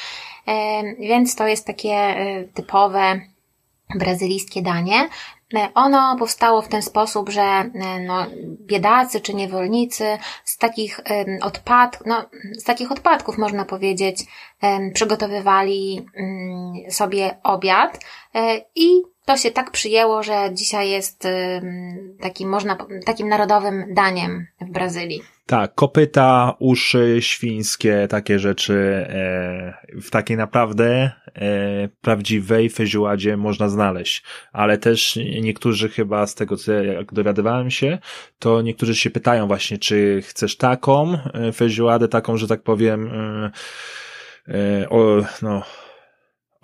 [0.47, 2.15] e, więc to jest takie
[2.55, 3.21] typowe
[3.95, 5.09] brazylijskie danie.
[5.55, 7.71] E, ono powstało w ten sposób, że e,
[8.07, 8.27] no,
[8.61, 11.01] biedacy czy niewolnicy z takich
[11.43, 12.25] odpad, no,
[12.59, 14.25] z takich odpadków można powiedzieć,
[14.95, 18.05] przygotowywali mm, sobie obiad
[18.35, 21.29] e, i to się tak przyjęło, że dzisiaj jest
[22.21, 25.23] takim, można, takim narodowym daniem w Brazylii.
[25.47, 34.23] Tak, kopyta, uszy świńskie, takie rzeczy e, w takiej naprawdę e, prawdziwej feziuładzie można znaleźć.
[34.53, 37.99] Ale też niektórzy chyba z tego, co jak dowiadywałem się,
[38.39, 43.11] to niektórzy się pytają właśnie, czy chcesz taką e, feziuładę, taką, że tak powiem,
[44.91, 45.63] o, no,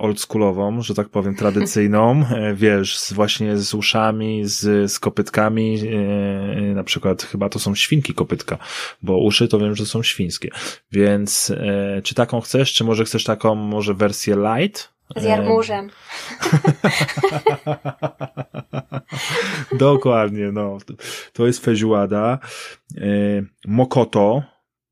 [0.00, 6.74] oldschoolową, że tak powiem, tradycyjną, e, wiesz, z, właśnie z uszami, z, z kopytkami, e,
[6.74, 8.58] na przykład chyba to są świnki kopytka,
[9.02, 10.50] bo uszy to wiem, że są świńskie.
[10.92, 14.92] Więc e, czy taką chcesz, czy może chcesz taką może wersję light?
[15.16, 15.90] Z jarmużem.
[19.78, 20.78] Dokładnie, no.
[21.32, 22.38] To jest feziuada.
[23.66, 24.42] Mokoto,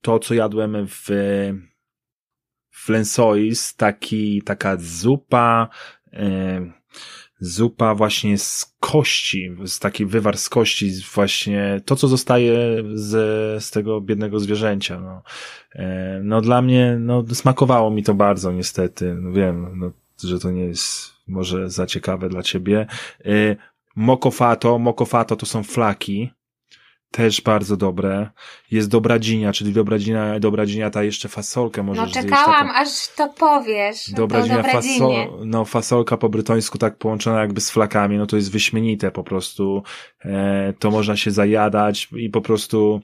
[0.03, 1.09] to co jadłem w
[2.85, 5.69] flensois, taki, taka zupa,
[6.13, 6.73] e,
[7.41, 13.71] zupa właśnie z kości, z taki wywar z kości, właśnie to, co zostaje z, z
[13.71, 15.01] tego biednego zwierzęcia.
[15.01, 15.23] No,
[15.75, 19.15] e, no dla mnie, no smakowało mi to bardzo niestety.
[19.15, 19.91] No, wiem, no,
[20.25, 22.87] że to nie jest może za ciekawe dla ciebie.
[23.25, 23.57] E,
[23.97, 26.31] mokofato, mokofato to są flaki,
[27.11, 28.31] też bardzo dobre.
[28.71, 32.79] Jest dobradzinia, czyli dobradzinia, dobradzinia ta jeszcze fasolkę możesz No czekałam, taką...
[32.79, 34.11] aż to powiesz.
[34.11, 35.13] Dobradzinia, fasol,
[35.45, 39.83] no fasolka po brytońsku tak połączona jakby z flakami, no to jest wyśmienite po prostu.
[40.25, 43.01] E, to można się zajadać i po prostu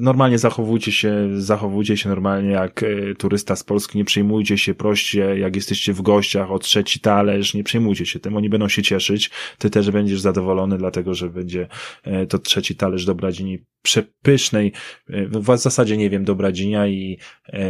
[0.00, 5.38] Normalnie zachowujcie się, zachowujcie się normalnie jak e, turysta z Polski, nie przejmujcie się, proście,
[5.38, 9.30] jak jesteście w gościach o trzeci talerz, nie przejmujcie się tym, oni będą się cieszyć,
[9.58, 11.68] ty też będziesz zadowolony, dlatego, że będzie
[12.02, 14.72] e, to trzeci talerz dobradzini przepysznej,
[15.08, 17.18] e, w zasadzie nie wiem, dobradzinia i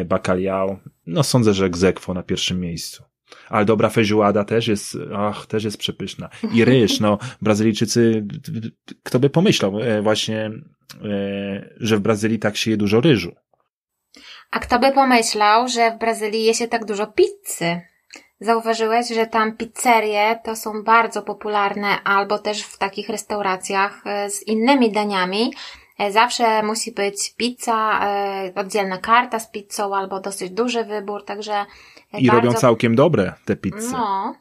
[0.04, 3.13] bakaliał, no sądzę, że egzekwo na pierwszym miejscu.
[3.48, 6.28] Ale dobra feijoada też jest, ach, też jest przepyszna.
[6.52, 8.26] I ryż, no, Brazylijczycy,
[9.02, 9.72] kto by pomyślał
[10.02, 10.50] właśnie
[11.04, 13.32] E, że w Brazylii tak się je dużo ryżu.
[14.50, 17.80] A kto by pomyślał, że w Brazylii je się tak dużo pizzy?
[18.40, 24.46] Zauważyłeś, że tam pizzerie to są bardzo popularne, albo też w takich restauracjach e, z
[24.46, 25.54] innymi daniami.
[25.98, 28.00] E, zawsze musi być pizza,
[28.54, 31.66] oddzielna karta z pizzą, albo dosyć duży wybór, także.
[32.18, 32.40] I bardzo...
[32.40, 33.90] robią całkiem dobre te pizze.
[33.92, 34.34] No.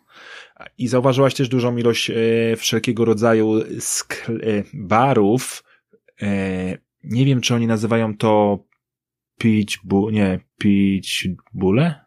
[0.77, 2.11] I zauważyłaś też dużą ilość
[2.57, 3.63] wszelkiego rodzaju
[4.73, 5.63] barów,
[6.21, 8.59] E, nie wiem, czy oni nazywają to
[9.37, 11.09] pitch bu, nie, pitch
[11.53, 12.05] bule?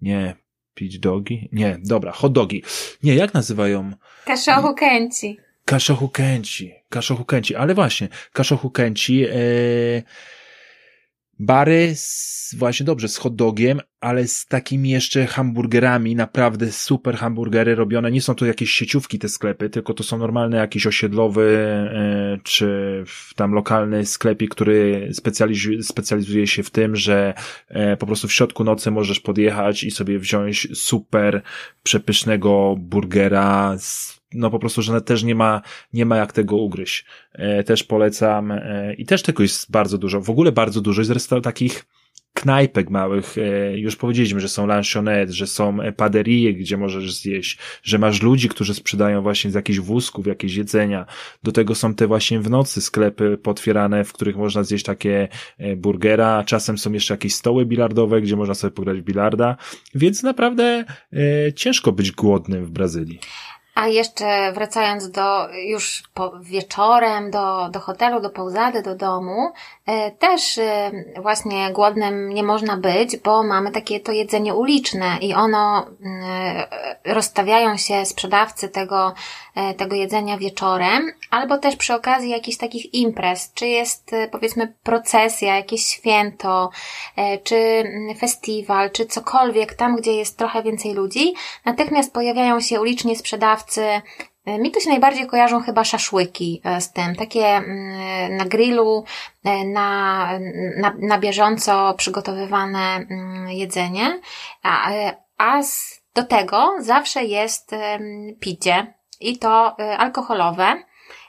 [0.00, 0.36] Nie,
[0.74, 1.48] Pić dogi?
[1.52, 2.62] Nie, dobra, hot dogi.
[3.02, 3.92] Nie, jak nazywają?
[4.24, 5.38] Kaszohu kęci.
[5.64, 6.74] Kaszohu kęci.
[6.88, 9.24] Kaszohu kęci, ale właśnie, kaszohu kęci.
[9.24, 9.32] E,
[11.38, 17.74] bary z, właśnie dobrze, z hot dogiem, ale z takimi jeszcze hamburgerami, naprawdę super hamburgery
[17.74, 18.10] robione.
[18.10, 21.56] Nie są to jakieś sieciówki te sklepy, tylko to są normalne jakiś osiedlowy,
[21.94, 23.04] e, czy
[23.36, 27.34] tam lokalny sklepik, który specjalizuje, specjalizuje się w tym, że
[27.68, 31.42] e, po prostu w środku nocy możesz podjechać i sobie wziąć super
[31.82, 35.62] przepysznego burgera z no po prostu, że też nie ma,
[35.92, 37.04] nie ma jak tego ugryźć.
[37.32, 40.20] E, też polecam e, i też tego jest bardzo dużo.
[40.20, 41.84] W ogóle bardzo dużo jest zresztą takich
[42.34, 47.98] knajpek małych, e, już powiedzieliśmy, że są lanchonette, że są paderie, gdzie możesz zjeść, że
[47.98, 51.06] masz ludzi, którzy sprzedają właśnie z jakichś wózków, jakieś jedzenia.
[51.42, 55.28] Do tego są te właśnie w nocy sklepy potwierane, w których można zjeść takie
[55.76, 59.56] burgera, czasem są jeszcze jakieś stoły bilardowe, gdzie można sobie pograć w bilarda,
[59.94, 60.84] więc naprawdę
[61.56, 63.18] ciężko być głodnym w Brazylii.
[63.74, 69.52] A jeszcze wracając do już po, wieczorem do, do hotelu, do pauzady, do domu,
[69.86, 70.90] e, też e,
[71.22, 77.76] właśnie głodnym nie można być, bo mamy takie to jedzenie uliczne i ono e, rozstawiają
[77.76, 79.14] się sprzedawcy tego,
[79.76, 85.86] tego jedzenia wieczorem, albo też przy okazji jakichś takich imprez, czy jest powiedzmy procesja, jakieś
[85.86, 86.70] święto,
[87.44, 87.84] czy
[88.18, 93.61] festiwal, czy cokolwiek, tam gdzie jest trochę więcej ludzi, natychmiast pojawiają się uliczni sprzedawcy,
[94.44, 99.04] E, mi to się najbardziej kojarzą chyba szaszłyki e, z tym, takie mm, na grillu,
[99.44, 100.28] e, na,
[100.76, 104.20] na, na bieżąco przygotowywane mm, jedzenie,
[104.62, 104.90] a,
[105.38, 107.70] a z, do tego zawsze jest
[108.40, 110.82] picie i to alkoholowe.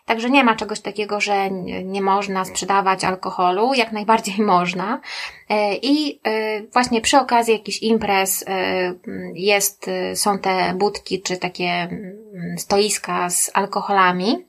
[0.06, 1.52] Także nie ma czegoś takiego, że
[1.84, 5.02] nie można sprzedawać alkoholu, jak najbardziej można.
[5.50, 8.94] E, I e, właśnie przy okazji jakichś imprez e,
[9.34, 9.86] jest,
[10.16, 14.46] są te budki czy takie mm, stoiska z alkoholami.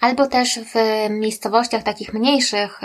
[0.00, 0.74] Albo też w
[1.10, 2.80] miejscowościach takich mniejszych,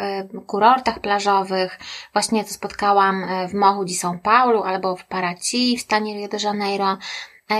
[0.47, 1.79] kurortach plażowych,
[2.13, 6.37] właśnie to spotkałam w Mochu di São Paulo albo w Paraty w stanie Rio de
[6.43, 6.97] Janeiro,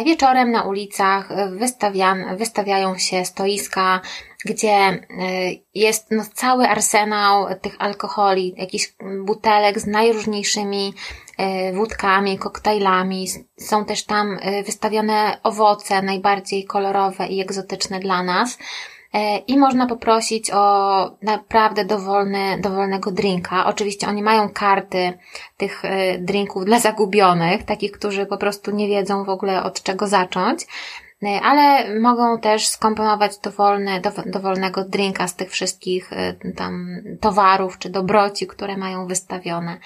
[0.05, 1.29] wieczorem na ulicach
[2.37, 4.01] wystawiają się stoiska,
[4.45, 4.99] gdzie e,
[5.73, 8.93] jest no, cały arsenał tych alkoholi, jakichś
[9.25, 10.93] butelek z najróżniejszymi
[11.37, 13.27] e, wódkami, koktajlami.
[13.59, 18.57] Są też tam wystawione owoce najbardziej kolorowe i egzotyczne dla nas.
[19.13, 23.65] E, i można poprosić o naprawdę dowolny, dowolnego drinka.
[23.65, 25.13] Oczywiście oni mają karty
[25.57, 30.07] tych e, drinków dla zagubionych, takich, którzy po prostu nie wiedzą w ogóle od czego
[30.07, 30.67] zacząć,
[31.23, 36.11] e, ale mogą też skomponować dowolny, dowolnego drinka z tych wszystkich
[36.55, 36.87] tam
[37.21, 39.77] towarów czy dobroci, które mają wystawione.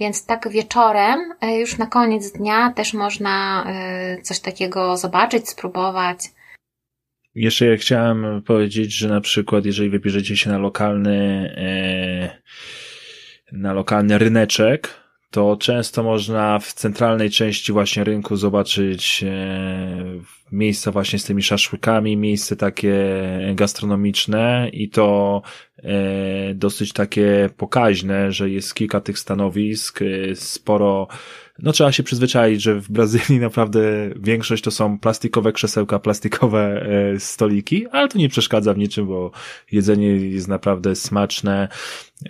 [0.00, 3.66] Więc tak wieczorem, już na koniec dnia też można
[4.22, 6.18] coś takiego zobaczyć, spróbować.
[7.34, 11.18] Jeszcze ja chciałem powiedzieć, że na przykład jeżeli wybierzecie się na lokalny,
[11.56, 12.38] e,
[13.52, 14.88] na lokalny ryneczek,
[15.30, 20.20] to często można w centralnej części właśnie rynku zobaczyć e,
[20.52, 22.94] miejsca właśnie z tymi szaszłykami, miejsce takie
[23.54, 25.42] gastronomiczne i to
[25.78, 30.00] e, dosyć takie pokaźne, że jest kilka tych stanowisk,
[30.34, 31.08] sporo
[31.58, 33.80] no trzeba się przyzwyczaić, że w Brazylii naprawdę
[34.16, 39.30] większość to są plastikowe krzesełka, plastikowe e, stoliki, ale to nie przeszkadza w niczym, bo
[39.72, 41.68] jedzenie jest naprawdę smaczne.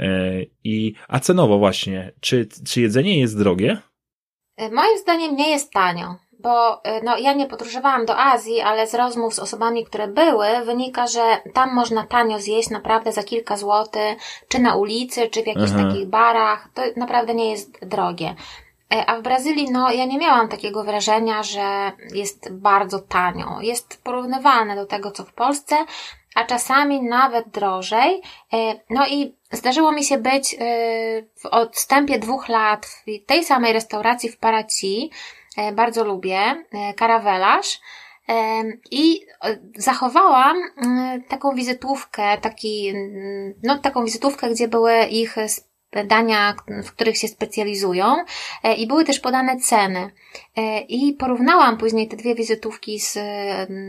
[0.01, 3.79] E, I, a cenowo właśnie, czy, czy jedzenie jest drogie?
[4.57, 8.95] E, moim zdaniem nie jest tanio bo no, ja nie podróżowałam do Azji, ale z
[8.95, 11.22] rozmów z osobami, które były, wynika, że
[11.55, 14.16] tam można tanio zjeść naprawdę za kilka złotych,
[14.49, 15.85] czy na ulicy, czy w jakichś Aha.
[15.85, 16.68] takich barach.
[16.75, 18.35] To naprawdę nie jest drogie.
[18.95, 23.61] E, a w Brazylii, no, ja nie miałam takiego wrażenia, że jest bardzo tanio.
[23.61, 25.76] Jest porównywalne do tego, co w Polsce,
[26.34, 28.22] a czasami nawet drożej.
[28.53, 28.57] E,
[28.90, 30.59] no i zdarzyło mi się być e,
[31.36, 35.11] w odstępie dwóch lat w tej samej restauracji w Paraci.
[35.72, 36.64] Bardzo lubię,
[36.97, 37.80] karawelarz.
[38.90, 39.26] I
[39.76, 40.57] zachowałam
[41.28, 42.92] taką wizytówkę, taki,
[43.62, 45.36] no taką wizytówkę, gdzie były ich
[46.07, 48.16] dania, w których się specjalizują
[48.62, 50.11] e, i były też podane ceny.
[50.57, 53.12] E, I porównałam później te dwie wizytówki z,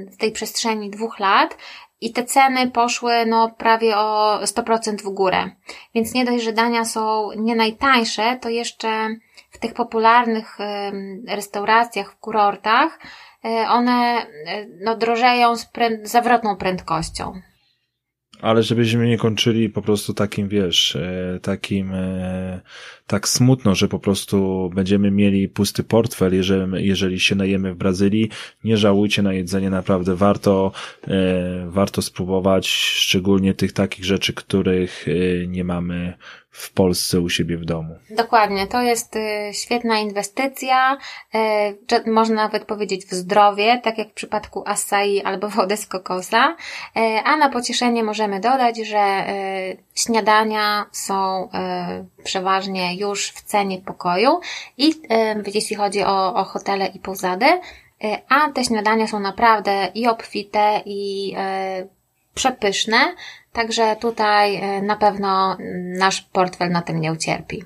[0.10, 1.58] z tej przestrzeni dwóch lat
[2.02, 5.50] i te ceny poszły no prawie o 100% w górę.
[5.96, 9.10] Więc nie dość, że dania są nie najtańsze, to jeszcze
[9.52, 10.58] w tych popularnych
[11.28, 13.00] restauracjach, w kurortach,
[13.46, 14.26] e, one
[14.82, 17.42] no, drożeją z prę zawrotną prędkością.
[18.42, 22.62] Ale żebyśmy nie kończyli po prostu takim, wiesz, e, takim e,
[23.08, 28.30] tak smutno, że po prostu będziemy mieli pusty portfel, jeżeli, jeżeli się najemy w Brazylii.
[28.64, 30.72] Nie żałujcie na jedzenie, naprawdę warto,
[31.08, 35.06] e, warto spróbować, szczególnie tych takich rzeczy, których
[35.48, 36.14] nie mamy
[36.58, 37.96] w Polsce u siebie w domu.
[38.10, 40.98] Dokładnie, to jest y, świetna inwestycja,
[42.06, 46.56] y, można nawet powiedzieć w zdrowie, tak jak w przypadku acai albo wody z kokosa,
[46.98, 49.26] y, a na pocieszenie możemy dodać, że
[49.96, 51.50] śniadania są
[52.24, 54.40] przeważnie już w cenie pokoju
[54.78, 54.94] i
[55.54, 57.46] jeśli chodzi o, o hotele i pozady,
[58.30, 61.36] a te śniadania są naprawdę i obfite i
[62.36, 63.16] przepyszne,
[63.56, 65.58] Także tutaj e, na pewno
[65.98, 67.64] nasz portfel na tym nie ucierpi.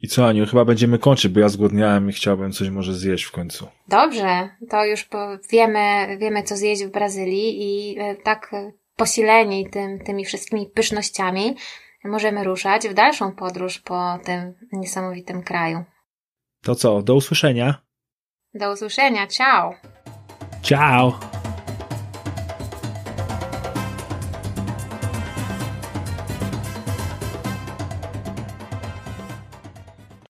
[0.00, 3.32] I co, Aniu, chyba będziemy kończyć, bo ja zgłodniałem i chciałbym coś może zjeść w
[3.32, 3.68] końcu.
[3.88, 5.08] Dobrze, to już
[5.50, 8.52] wiemy, wiemy co zjeść w Brazylii i e, tak
[8.96, 11.56] posileni tym, tymi wszystkimi pysznościami
[12.04, 15.84] możemy ruszać w dalszą podróż po tym niesamowitym kraju.
[16.62, 17.82] To co, do usłyszenia.
[18.54, 19.74] Do usłyszenia, ciao.
[20.62, 21.39] Ciao.